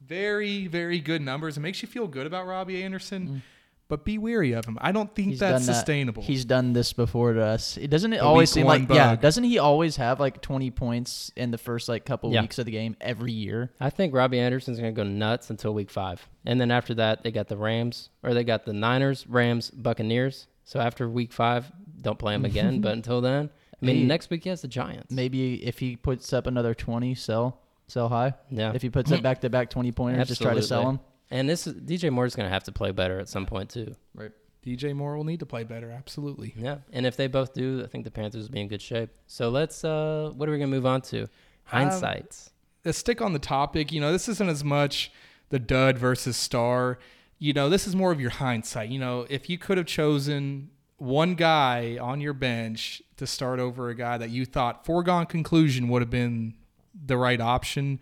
[0.00, 1.58] Very, very good numbers.
[1.58, 3.42] It makes you feel good about Robbie Anderson, mm.
[3.90, 4.78] But be weary of him.
[4.80, 6.22] I don't think He's that's done that- sustainable.
[6.22, 7.76] He's done this before to us.
[7.76, 10.70] It doesn't it The always seem one like yeah, doesn't he always have like 20
[10.70, 12.40] points in the first like couple Yeah.
[12.40, 13.72] weeks of the game every year?
[13.78, 17.30] I think Robbie Anderson's gonna go nuts until week five, and then after that they
[17.30, 20.46] got the Rams or they got the Niners, Rams, Buccaneers.
[20.64, 21.70] So after week five,
[22.00, 22.80] don't play him again.
[22.82, 23.50] but until then,
[23.82, 25.10] I mean, Hey, next week he has the Giants.
[25.12, 28.34] Maybe if he puts up another 20, sell sell high.
[28.50, 28.72] Yeah.
[28.72, 31.06] If he puts up back to back 20 pointers, just try to sell Absolutely.
[31.30, 33.94] And this is DJ Moore's gonna have to play better at some point too.
[34.14, 34.32] Right.
[34.64, 35.90] DJ Moore will need to play better.
[35.90, 36.52] Absolutely.
[36.56, 36.78] Yeah.
[36.92, 39.10] And if they both do, I think the Panthers will be in good shape.
[39.26, 39.84] So let's.
[39.84, 41.28] uh What are we gonna move on to?
[41.70, 42.50] Hindsights.
[42.84, 43.92] let's stick on the topic.
[43.92, 45.12] You know, this isn't as much
[45.50, 46.98] the dud versus star.
[47.38, 48.90] You know, this is more of your hindsight.
[48.90, 53.88] You know, if you could have chosen one guy on your bench to start over
[53.88, 56.54] a guy that you thought foregone conclusion would have been
[57.06, 58.00] the right option,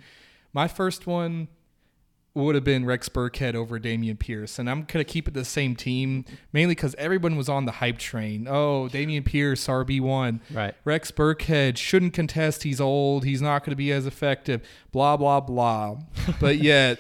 [0.53, 1.49] my first one
[2.45, 4.59] would have been Rex Burkhead over Dameon Pierce.
[4.59, 7.73] And I'm going to keep it the same team, mainly because everyone was on the
[7.73, 8.47] hype train.
[8.49, 10.41] Oh, Dameon Pierce, RB1.
[10.53, 10.75] right.
[10.85, 12.63] Rex Burkhead shouldn't contest.
[12.63, 13.25] He's old.
[13.25, 14.63] He's not going to be as effective.
[14.93, 15.99] Blah blah blah.
[16.41, 16.99] but yet,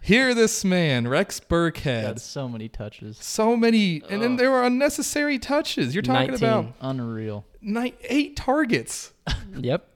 [0.00, 2.02] hear this man, Rex Burkhead.
[2.02, 3.18] Got so many touches.
[3.18, 5.94] So many, and then there were unnecessary touches.
[5.94, 6.48] You're talking 19.
[6.48, 7.44] about Unreal.
[7.60, 9.12] nine, eight targets
[9.56, 9.88] Yep.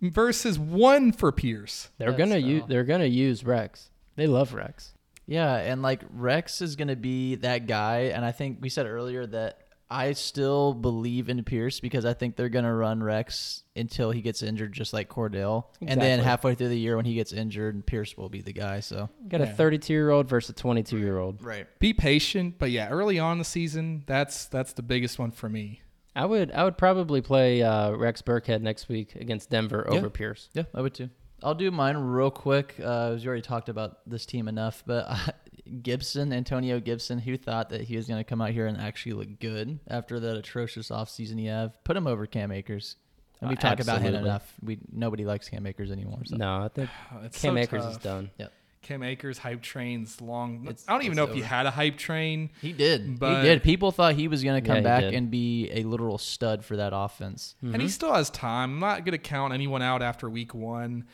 [0.00, 1.90] versus one for Pierce.
[1.98, 2.62] They're That's gonna so- use.
[2.68, 3.90] They're gonna use Rex.
[4.16, 4.92] They love Rex.
[5.26, 8.10] Yeah, and like Rex is going to be that guy.
[8.14, 9.58] And I think we said earlier that
[9.88, 14.22] I still believe in Pierce because I think they're going to run Rex until he
[14.22, 15.64] gets injured, just like Cordell.
[15.80, 18.80] And then halfway through the year, when he gets injured, Pierce will be the guy.
[18.80, 19.52] So, Got a Yeah.
[19.54, 21.44] 32 year old versus a 22 year old.
[21.44, 21.66] right.
[21.78, 25.48] Be patient, but yeah, early on in the season, that's that's the biggest one for
[25.48, 25.80] me.
[26.16, 29.96] I would I would probably play uh, Rex Burkhead next week against Denver Yeah.
[29.98, 30.48] over Pierce.
[30.54, 31.10] Yeah, I would too.
[31.42, 32.74] I'll do mine real quick.
[32.82, 35.16] Uh, we already talked about this team enough, but uh,
[35.82, 39.12] Gibson, Antonio Gibson, who thought that he was going to come out here and actually
[39.12, 42.96] look good after that atrocious offseason he have, put him over Cam Akers.
[43.40, 44.52] And we've Uh, talked about him enough.
[44.62, 46.20] We nobody likes Cam Akers anymore.
[46.26, 46.36] So.
[46.36, 46.90] No, I think
[47.24, 47.92] It's Cam so Akers tough.
[47.92, 48.30] is done.
[48.38, 48.48] Yeah.
[48.82, 50.62] Cam Akers hype train's long.
[50.64, 52.50] It's- I don't even it's know if he had a hype train.
[52.62, 53.18] He did.
[53.18, 53.62] But- he did.
[53.62, 55.14] People thought he was going to come he back did.
[55.14, 57.54] and be a literal stud for that offense.
[57.60, 57.80] and Mm-hmm.
[57.82, 58.72] he still has time.
[58.74, 61.04] I'm not going to count anyone out after week one,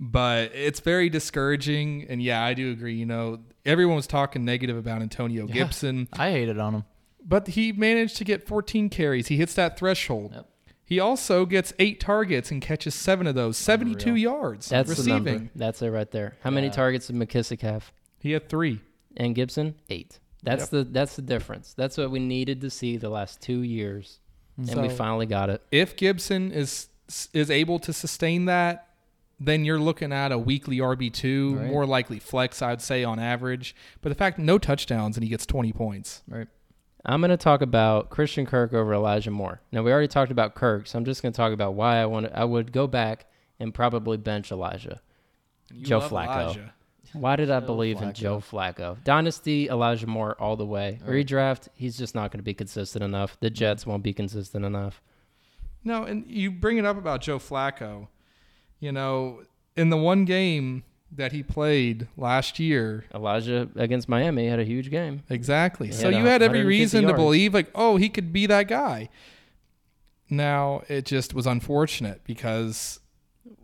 [0.00, 2.06] but it's very discouraging.
[2.08, 2.94] And yeah, I do agree.
[2.94, 5.52] You know, everyone was talking negative about Antonio Yeah.
[5.54, 6.84] Gibson, I hated on him.
[7.24, 9.28] but he managed to get 14 carries.
[9.28, 10.32] He hits that threshold.
[10.34, 10.46] Yep.
[10.84, 14.16] He also gets eight targets and catches seven of those, 72 Unreal.
[14.32, 15.24] yards That's the receiving.
[15.34, 15.50] number.
[15.54, 16.36] That's it right there.
[16.42, 17.92] How many targets did McKissic have?
[18.18, 18.80] He had three.
[19.16, 20.18] And Gibson eight.
[20.42, 21.74] That's the that's the difference.
[21.74, 24.20] That's what we needed to see the last two years,
[24.56, 25.62] and we finally got it.
[25.70, 26.88] If Gibson is
[27.34, 28.88] is able to sustain that,
[29.40, 31.66] then you're looking at a weekly RB two, Right.
[31.68, 33.74] more likely flex, I'd say on average.
[34.02, 36.22] But the fact no touchdowns and he gets 20 points.
[36.28, 36.46] Right.
[37.04, 39.62] I'm going to talk about Christian Kirk over Elijah Moore.
[39.72, 42.06] Now we already talked about Kirk, so I'm just going to talk about why I
[42.06, 43.26] want I would go back
[43.58, 45.00] and probably bench Elijah.
[45.72, 46.42] You Joe love Flacco.
[46.42, 46.74] Elijah.
[47.12, 49.02] Why did I Joe believe in Joe Flacco?
[49.02, 51.00] Dynasty Elijah Moore all the way.
[51.02, 51.26] Right.
[51.26, 53.38] Redraft, he's just not going to be consistent enough.
[53.40, 53.54] The mm-hmm.
[53.54, 55.02] Jets won't be consistent enough.
[55.82, 58.08] No, and you bring it up about Joe Flacco.
[58.80, 59.42] You know,
[59.76, 64.90] in the one game that he played last year, Elijah against Miami had a huge
[64.90, 65.22] game.
[65.28, 65.88] exactly.
[65.88, 68.46] He so had you had every 150 reason to believe, like, oh, he could be
[68.46, 69.08] that guy.
[70.28, 73.00] Now it just was unfortunate because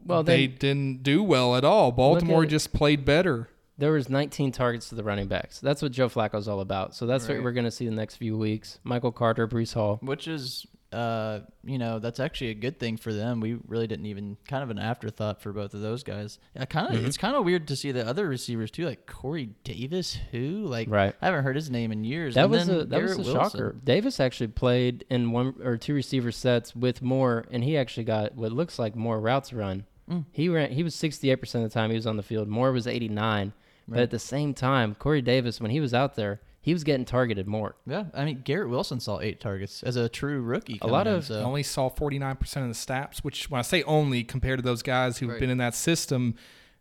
[0.04, 1.92] Well, they they didn't do well at all.
[1.92, 3.48] Baltimore at- just played better.
[3.78, 5.60] there was 19 targets to the running backs.
[5.60, 6.94] That's what Joe Flacco's all about.
[6.94, 8.80] So that's what we're going to see the next few weeks.
[8.82, 9.98] Michael Carter, Breece Hall.
[10.02, 13.40] Which is, uh, you know, that's actually a good thing for them.
[13.40, 16.38] We really didn't even kind of an afterthought for both of those guys.
[16.58, 17.06] I kind of, Mhm.
[17.06, 20.88] it's kind of weird to see the other receivers too, like Corey Davis, who, like,
[20.88, 21.14] Right.
[21.20, 22.34] I haven't heard his name in years.
[22.34, 23.76] That And was then a that was a Garrett shocker.
[23.84, 28.34] Davis actually played in one or two receiver sets with Moore, and he actually got
[28.36, 29.84] what looks like more routes run.
[30.08, 30.24] Mm.
[30.30, 30.70] He ran.
[30.70, 32.46] He was 68 percent of the time he was on the field.
[32.48, 33.52] Moore was 89.
[33.88, 37.04] But at the same time, Corey Davis, when he was out there, he was getting
[37.06, 37.76] targeted more.
[37.86, 40.78] Yeah, I mean Garrett Wilson saw eight targets as a true rookie.
[40.82, 41.40] A lot coming in, of- so.
[41.42, 45.18] Only saw 49% of the snaps, which when I say only compared to those guys
[45.18, 45.38] who've Right.
[45.40, 46.34] been in that system,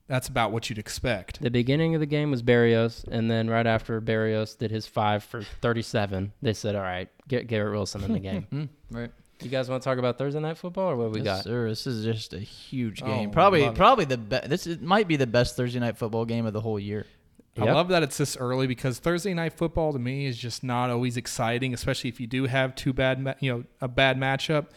[0.08, 1.40] that's about what you'd expect.
[1.40, 5.24] The beginning of the game was Berrios, and then right after Berrios did his five
[5.24, 9.12] for 37, they said, "All right, get Garrett Wilson in the game." Mm, right.
[9.42, 11.44] you guys want to talk about Thursday night football, or what we yes, got?
[11.44, 11.70] sir.
[11.70, 13.30] This is just a huge Oh, game.
[13.32, 13.76] probably, it.
[13.76, 14.50] probably the best.
[14.50, 17.06] This is, might be the best Thursday night football game of the whole year.
[17.58, 20.90] I love that it's this early because Thursday night football to me is just not
[20.90, 24.68] always exciting, especially if you do have two bad, ma- you know, a bad matchup.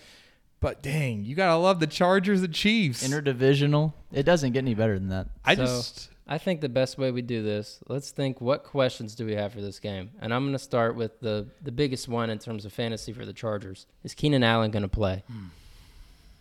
[0.60, 3.06] But dang, you gotta love the Chargers and Chiefs.
[3.06, 3.92] Interdivisional.
[4.12, 5.28] It doesn't get any better than that.
[5.44, 9.14] I So- just I think the best way we do this, let's think what questions
[9.14, 10.10] do we have for this game?
[10.20, 13.24] And I'm going to start with the the biggest one in terms of fantasy for
[13.24, 13.86] the Chargers.
[14.04, 15.22] Is Keenan Allen going to play?
[15.26, 15.46] Hmm.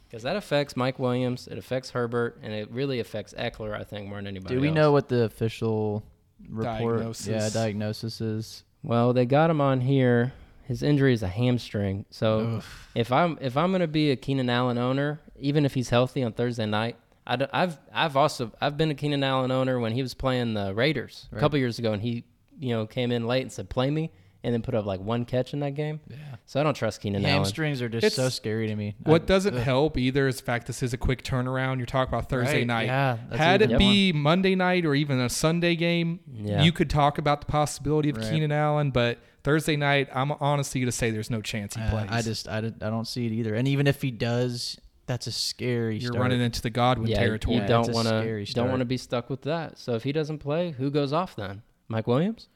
[0.09, 4.07] Because that affects Mike Williams, it affects Herbert, and it really affects Ekeler, I think,
[4.07, 4.75] more than anybody Do we else.
[4.75, 6.03] know what the official
[6.49, 6.97] report?
[6.97, 7.27] Diagnosis.
[7.27, 8.63] Yeah, diagnoses.
[8.83, 10.33] Well, they got him on here.
[10.63, 12.05] His injury is a hamstring.
[12.09, 12.61] So
[12.93, 16.23] if I'm if I'm going to be a Keenan Allen owner, even if he's healthy
[16.23, 20.01] on Thursday night, I have I've also I've been a Keenan Allen owner when he
[20.01, 22.25] was playing the Raiders a couple years ago, and he
[22.59, 24.11] you know came in late and said play me,
[24.43, 25.99] and then put up like one catch in that game.
[26.09, 26.17] Yeah.
[26.45, 27.43] So I don't trust Keenan Allen.
[27.43, 28.95] Hamstrings are just It's- so scary to me.
[29.03, 29.61] what I- doesn't ugh.
[29.63, 31.77] help either is the fact this is a quick turnaround.
[31.77, 32.85] You're talking about Thursday Right, night.
[32.85, 33.17] Yeah.
[33.35, 33.79] Had even it one.
[33.79, 36.61] be Monday night or even a Sunday game, Yeah.
[36.63, 38.29] you could talk about the possibility of Right.
[38.31, 38.91] Keenan Allen.
[38.91, 42.07] But Thursday night, I'm honestly going to say there's no chance he Uh, plays.
[42.09, 43.55] I just I, don't- I don't see it either.
[43.55, 44.77] And even if he does,
[45.07, 45.97] that's a scary.
[45.97, 46.21] you're start.
[46.21, 47.55] running into the Godwin yeah, territory.
[47.55, 49.77] you don't it's want to don't want to be stuck with that.
[49.79, 51.61] So if he doesn't play, who goes off then?
[51.89, 52.49] Mike Williams?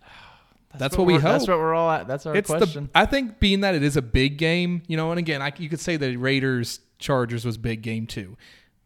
[0.77, 2.07] That's what we we're- That's what we're all at.
[2.07, 2.89] That's our it's question.
[2.93, 5.51] the I think being that it is a big game, you know, and again, I,
[5.57, 8.37] you could say the Raiders Chargers was big game too.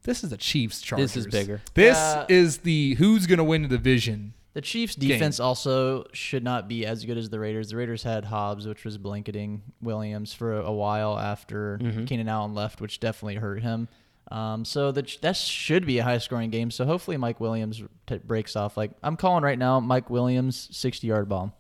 [0.04, 1.14] This is the Chiefs Chargers.
[1.14, 1.62] This is bigger.
[1.74, 2.26] This Yeah.
[2.30, 4.34] is the who's going to win the division.
[4.54, 5.10] The Chiefs' game.
[5.10, 7.72] defense also should not be as good as the Raiders.
[7.72, 12.08] The Raiders had Hobbs, which was blanketing Williams for a while after Mhm.
[12.08, 13.90] Keenan Allen left, which definitely hurt him.
[14.32, 16.72] Um, so that that should be a high-scoring game.
[16.72, 18.78] So hopefully Mike Williams t- breaks off.
[18.78, 21.52] Like I'm calling right now, Mike Williams, 60-yard bomb.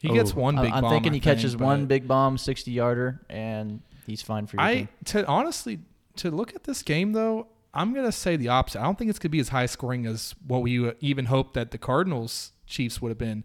[0.00, 0.40] He gets Oh.
[0.40, 0.90] one I'm- big I'm bomb.
[0.92, 4.74] thinking I he catches one but big bomb, 60-yarder, and he's fine for your I
[4.74, 4.88] team.
[5.06, 5.80] to honestly
[6.16, 8.80] to look at this game though, I'm going to say the opposite.
[8.80, 11.26] I don't think it's going to be as high scoring as what we uh, even
[11.26, 13.44] hoped that the Cardinals Chiefs would have been.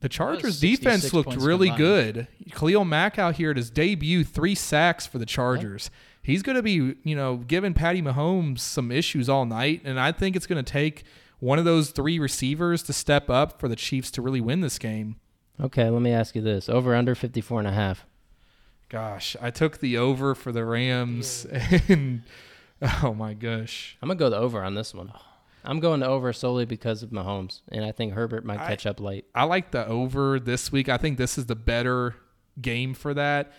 [0.00, 1.78] The Chargers 66 defense looked points really combined.
[2.14, 2.28] good.
[2.54, 5.90] Khalil Mack out here at his debut, three sacks for the Chargers.
[6.22, 10.10] He's going to be, you know, giving Patty Mahomes some issues all night, and I
[10.12, 11.04] think it's going to take
[11.40, 14.78] one of those three receivers to step up for the Chiefs to really win this
[14.78, 15.16] game.
[15.60, 18.06] Okay, let me ask you this: over under 54 and a half.
[18.88, 21.46] Gosh, I took the over for the Rams,
[21.88, 22.22] and
[23.02, 25.12] oh my gosh, I'm gonna go the over on this one.
[25.64, 28.84] I'm going to over solely because of Mahomes, and I think Herbert might I- catch
[28.86, 29.26] up late.
[29.34, 30.88] I like the over this week.
[30.88, 32.16] I think this is the better
[32.60, 33.52] game for that.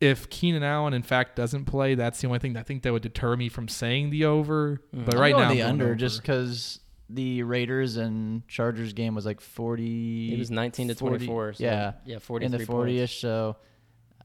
[0.00, 3.02] If Keenan Allen, in fact, doesn't play, that's the only thing I think that would
[3.02, 4.80] deter me from saying the over.
[4.94, 5.06] Mm.
[5.06, 5.94] But I'm right going now, the I'm going under over.
[5.96, 6.78] just because
[7.10, 10.34] the Raiders and Chargers game was like 40.
[10.34, 11.52] It was 19 to 40 24.
[11.54, 13.20] So yeah, yeah, 40 in the 40ish.
[13.20, 13.56] So,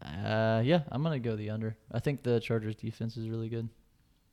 [0.04, 1.78] uh, yeah, I'm gonna go the under.
[1.92, 3.70] I think the Chargers defense is really good.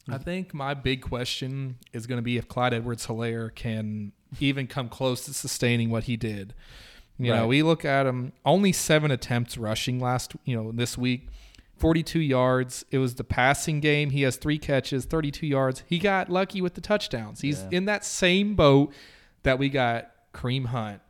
[0.09, 4.67] I think my big question is going to be if Clyde Edwards Helaire can even
[4.67, 6.55] come close to sustaining what he did.
[7.19, 11.29] You know, we look at him only seven attempts rushing last, you know, this week,
[11.81, 12.85] 42 yards.
[12.91, 14.11] It was the passing game.
[14.11, 15.83] He has three catches, 32 yards.
[15.87, 17.41] He got lucky with the touchdowns.
[17.41, 17.68] He's Yeah.
[17.78, 18.93] in that same boat
[19.43, 21.01] that we got Kareem Hunt,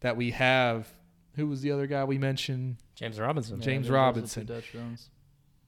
[0.00, 0.88] that we have.
[1.34, 2.76] Who was the other guy we mentioned?
[2.94, 3.60] James Robinson.
[3.60, 4.46] James those are the Robinson.
[4.46, 5.10] two touchdowns.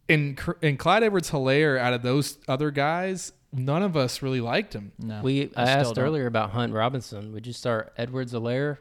[0.08, 4.40] And Cr- and Clyde Edwards Helaire, out of those other guys, none of us really
[4.40, 4.90] liked him.
[4.98, 6.04] No, We I, I asked don't.
[6.04, 7.32] earlier about Hunt Robinson.
[7.32, 8.78] Would you start Edwards Helaire,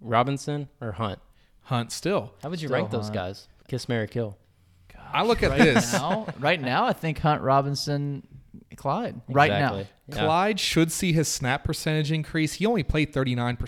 [0.00, 1.18] Robinson, or Hunt?
[1.62, 2.32] Hunt still.
[2.42, 3.48] How would you Still rank those guys?
[3.66, 4.38] Kiss Mary Kill.
[5.12, 5.92] I look at right this.
[5.92, 6.26] now.
[6.38, 8.26] Right now, I think Hunt Robinson,
[8.76, 9.20] Clyde.
[9.28, 9.86] Right now, Exactly.
[10.10, 10.24] Yeah.
[10.24, 12.54] Clyde should see his snap percentage increase.
[12.54, 13.58] He only played 39%.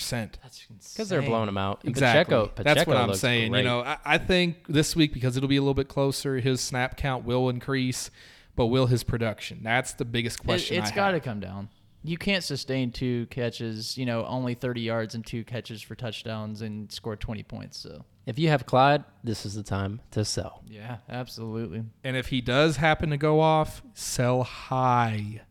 [0.43, 1.81] that's Because they're blowing him out.
[1.83, 2.35] And Exactly.
[2.35, 3.51] Pacheco, Pacheco That's what I'm looks saying.
[3.53, 3.61] great.
[3.61, 6.61] You know, I, I think this week because it'll be a little bit closer, his
[6.61, 8.11] snap count will increase,
[8.57, 9.61] but will his production?
[9.63, 10.77] That's the biggest question.
[10.79, 11.23] It, has I got to have.
[11.25, 11.69] come down.
[12.03, 16.63] You can't sustain two catches, you know, only 30 yards and two catches for touchdowns
[16.63, 17.77] and score 20 points.
[17.79, 20.63] So, if you have Clyde, this is the time to sell.
[20.67, 21.85] yeah, absolutely.
[22.05, 25.43] And if he does happen to go off, sell high.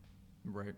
[0.46, 0.74] Right.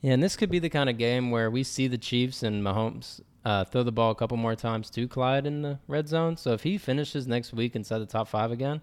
[0.00, 2.62] Yeah, and this could be the kind of game where we see the Chiefs and
[2.62, 6.36] Mahomes uh, throw the ball a couple more times to Clyde in the red zone.
[6.36, 8.80] So if he finishes next week inside the top five again,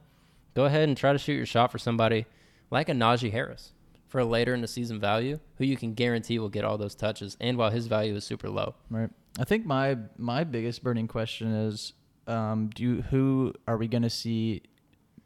[0.55, 2.25] go ahead and try to shoot your shot for somebody
[2.69, 3.73] like a Najee Harris
[4.07, 6.95] for a later in the season value, who you can guarantee will get all those
[6.95, 8.75] touches, and while his value is super low.
[8.89, 9.09] Right.
[9.39, 11.93] I think my my biggest burning question is,
[12.27, 14.63] um, do you, who are we going to see,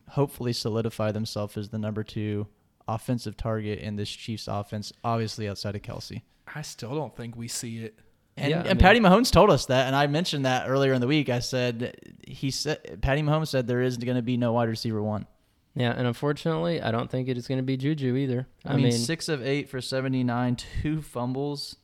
[0.09, 2.47] hopefully solidify themselves as the number two
[2.87, 4.91] offensive target in this Chiefs offense?
[5.03, 6.21] Obviously, outside of Kelce.
[6.53, 7.99] I still don't think we see it.
[8.37, 10.93] And, Yeah, I and mean- Patty Mahomes told us that, and I mentioned that earlier
[10.93, 11.29] in the week.
[11.29, 11.95] I said
[12.27, 15.25] he said Patty Mahomes said there is going to be no wide receiver one.
[15.77, 18.47] Yeah, and unfortunately, I don't think it is going to be Juju either.
[18.65, 21.75] I, mean, six of eight for seventy nine, two fumbles.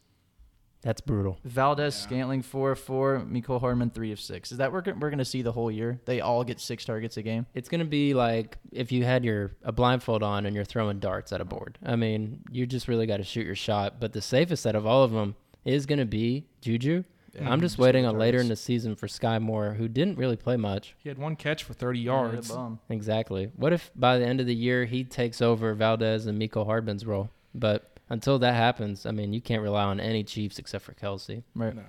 [0.82, 1.38] That's brutal.
[1.44, 4.52] Valdes Scantling four of four, Mecole Hardman three of six.
[4.52, 6.00] Is that we're, we're going to see the whole year?
[6.06, 7.46] They all get six targets a game.
[7.54, 11.00] It's going to be like if you had your a blindfold on and you're throwing
[11.00, 11.78] darts at a board.
[11.86, 14.00] I mean, you just really got to shoot your shot.
[14.00, 17.04] But the safest out of all of them is going to be Juju.
[17.40, 20.58] I'm just waiting on later in the season for Sky Moore, who didn't really play
[20.58, 20.96] much.
[20.98, 22.50] He had one catch for 30 Yeah, what a yards.
[22.52, 22.80] bum.
[22.90, 23.52] Exactly.
[23.56, 27.06] What if by the end of the year he takes over Valdes and Mecole Hardman's
[27.06, 27.30] role?
[27.56, 31.44] But until that happens, I mean, you can't rely on any Chiefs except for Kelce.
[31.56, 31.74] Right.
[31.74, 31.84] No.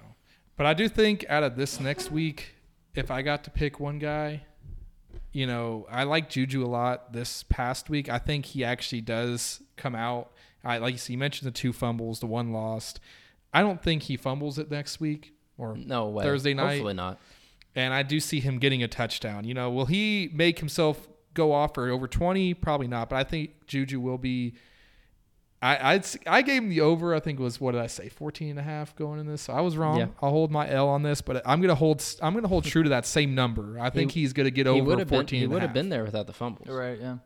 [0.57, 2.55] But I do think out of this next week,
[2.95, 4.45] if I got to pick one guy,
[5.33, 8.09] you know, I like Juju a lot this past week.
[8.09, 10.31] I think he actually does come out.
[10.65, 13.01] I like you see, you mentioned the two fumbles, the one lost.
[13.53, 16.23] I don't think he fumbles it next week or No way.
[16.23, 16.75] Thursday night.
[16.75, 17.19] Hopefully not.
[17.75, 19.45] and I do see him getting a touchdown.
[19.45, 22.55] You know, will he make himself go off for over 20?
[22.55, 24.55] Probably not, but I think Juju will be
[25.63, 27.15] I I'd, I gave him the over.
[27.15, 28.09] I think it was what did I say?
[28.09, 29.43] 14 and a half going in this.
[29.43, 29.99] So I was wrong.
[29.99, 30.07] Yeah.
[30.21, 32.65] I'll hold my L on this, but I'm going to hold I'm going to hold
[32.65, 33.79] true to that same number.
[33.79, 35.19] I think he's going to get He over would have been.
[35.19, 36.69] 14 He and would have been there without the fumbles.
[36.69, 36.99] Right.
[37.01, 37.19] Yeah.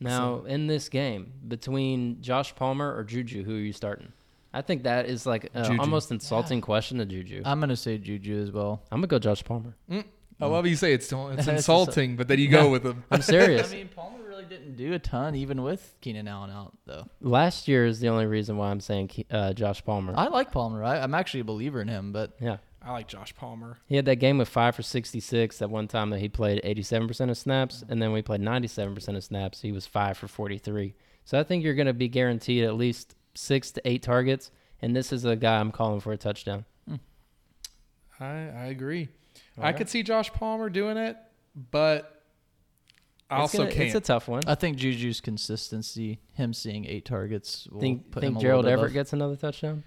[0.00, 4.12] Now, in this game, between Josh Palmer or Juju, who are you starting?
[4.54, 7.42] I think that is like an almost insulting question to Juju.
[7.44, 8.82] I'm gonna say Juju as well.
[8.90, 9.76] I'm gonna go Josh Palmer.
[9.90, 10.04] Mm.
[10.40, 13.04] I love you say it's it's It's insulting, but then you go with him.
[13.10, 13.68] I'm serious.
[13.72, 17.06] I mean, Palmer really didn't do a ton, even with Keenan Allen out, though.
[17.20, 20.14] Last year is the only reason why I'm saying uh, Josh Palmer.
[20.16, 20.82] I like Palmer.
[20.84, 23.78] I, I'm actually a believer in him, but yeah, I like Josh Palmer.
[23.86, 25.58] he had that game with five for 66.
[25.58, 29.24] That one time that he played 87% of snaps, and then we played 97% of
[29.24, 29.60] snaps.
[29.60, 30.94] He was five for 43.
[31.24, 34.50] So I think you're going to be guaranteed at least six to eight targets.
[34.80, 36.64] And this is a guy I'm calling for a touchdown.
[38.18, 39.08] I I agree.
[39.56, 39.76] All I right.
[39.76, 41.16] could see Josh Palmer doing it,
[41.70, 42.21] but
[43.32, 43.86] I It's also gonna- can't.
[43.86, 44.42] It's a tough one.
[44.46, 48.64] I think Juju's consistency, him seeing eight targets, will think put think him a Gerald
[48.64, 48.94] little Everett above.
[48.94, 49.84] gets another touchdown?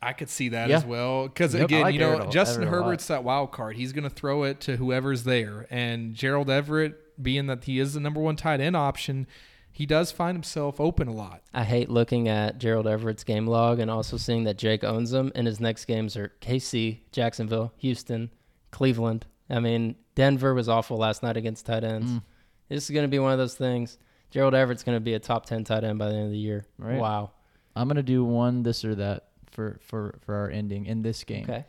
[0.00, 0.76] I could see that Yeah.
[0.76, 1.26] as well.
[1.26, 1.64] Because Yep.
[1.64, 2.82] Again, like you know, Everett Justin Everett.
[2.84, 3.76] Herbert's that wild card.
[3.76, 5.66] He's going to throw it to whoever's there.
[5.70, 9.26] And Gerald Everett, being that he is the number one tight end option,
[9.72, 11.42] he does find himself open a lot.
[11.52, 15.32] I hate looking at Gerald Everett's game log and also seeing that Jake owns him,
[15.34, 18.30] and his next games are KC, Jacksonville, Houston,
[18.70, 19.26] Cleveland.
[19.50, 22.10] I mean, Denver was awful last night against tight ends.
[22.12, 22.22] Mm.
[22.68, 23.98] This is going to be one of those things.
[24.30, 26.38] Gerald Everett's going to be a top 10 tight end by the end of the
[26.38, 26.66] year.
[26.78, 26.98] Right.
[26.98, 27.30] Wow.
[27.76, 31.44] I'm gonna do one this or that for for for our ending in this game.
[31.44, 31.64] Okay.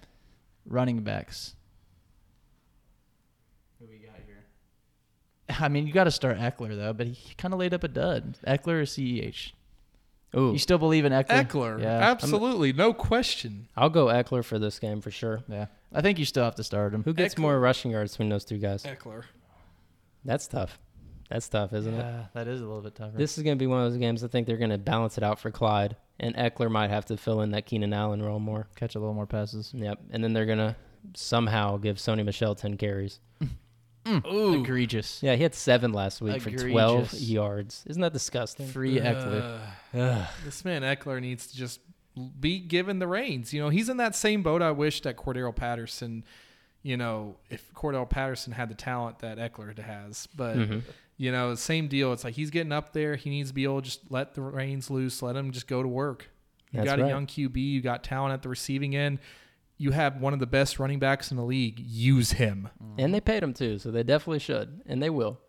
[0.66, 1.54] Running backs.
[3.80, 4.46] Who we got here?
[5.60, 7.88] I mean, you got to start Ekeler though, but he kind of laid up a
[7.88, 8.38] dud.
[8.48, 9.52] Ekeler or CEH?
[10.36, 11.48] Ooh, You still believe in Ekeler?
[11.48, 11.98] Ekeler, Yeah.
[12.00, 13.68] absolutely, no question.
[13.76, 15.42] I'll go Ekeler for this game for sure.
[15.48, 15.68] Yeah.
[15.94, 17.04] I think you still have to start him.
[17.04, 17.40] Who gets Ekeler.
[17.40, 18.84] more rushing yards between those two guys?
[18.84, 19.24] Ekeler.
[20.26, 20.78] That's tough.
[21.30, 21.98] That's tough, isn't it?
[21.98, 23.16] Yeah, that is a little bit tougher.
[23.18, 25.18] This is going to be one of those games I think they're going to balance
[25.18, 28.40] it out for Clyde, and Ekeler might have to fill in that Keenan Allen role
[28.40, 28.68] more.
[28.76, 29.72] catch a little more passes.
[29.76, 30.00] Yep.
[30.12, 30.76] And then they're going to
[31.14, 33.20] somehow give Sony Michel 10 carries.
[34.08, 35.22] Ooh, Egregious.
[35.22, 37.84] Yeah, he had seven last week for 12 yards.
[37.88, 38.66] Isn't that disgusting?
[38.68, 39.60] Free Ekeler.
[40.46, 41.80] This man Ekeler needs to just
[42.40, 43.54] be given the reins.
[43.54, 44.62] You know, he's in that same boat.
[44.64, 46.24] I wish that Cordarrelle Patterson.
[46.82, 50.82] You know, if Cordell Patterson had the talent that Ekeler has, but Mhm.
[51.20, 52.14] You know, same deal.
[52.14, 53.18] It's like he's getting up there.
[53.18, 55.84] He needs to be able to just let the reins loose, let him just go
[55.84, 56.30] to work.
[56.72, 57.08] You That's got right.
[57.08, 59.20] a young QB, you got talent at the receiving end.
[59.78, 61.78] You have one of the best running backs in the league.
[61.80, 62.70] Use him.
[62.82, 63.04] Mm.
[63.04, 65.40] And they paid him too, so they definitely should, and they will.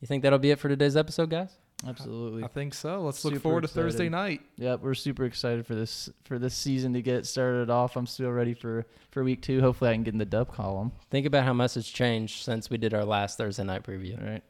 [0.00, 1.54] You think that'll be it for today's episode, guys?
[1.86, 2.42] Absolutely.
[2.42, 3.02] I think so.
[3.02, 3.82] Let's look Super forward to excited.
[3.82, 4.40] Thursday night.
[4.56, 7.96] Yep, we're super excited for this for this season to get started off.
[7.96, 9.60] I'm still ready for for week two.
[9.60, 10.92] Hopefully, I can get in the dub column.
[11.10, 14.18] Think about how much has changed since we did our last Thursday night preview.
[14.20, 14.42] All right.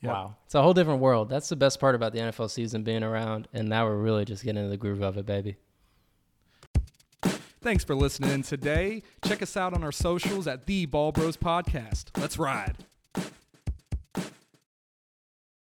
[0.00, 0.12] Yep.
[0.12, 0.36] Wow.
[0.46, 1.28] It's a whole different world.
[1.28, 4.44] That's the best part about the NFL season being around, and now we're really just
[4.44, 5.56] getting into the groove of it, baby.
[7.60, 9.02] Thanks for listening in today.
[9.24, 12.16] Check us out on our socials at the Ball Bros Podcast.
[12.16, 12.76] Let's ride.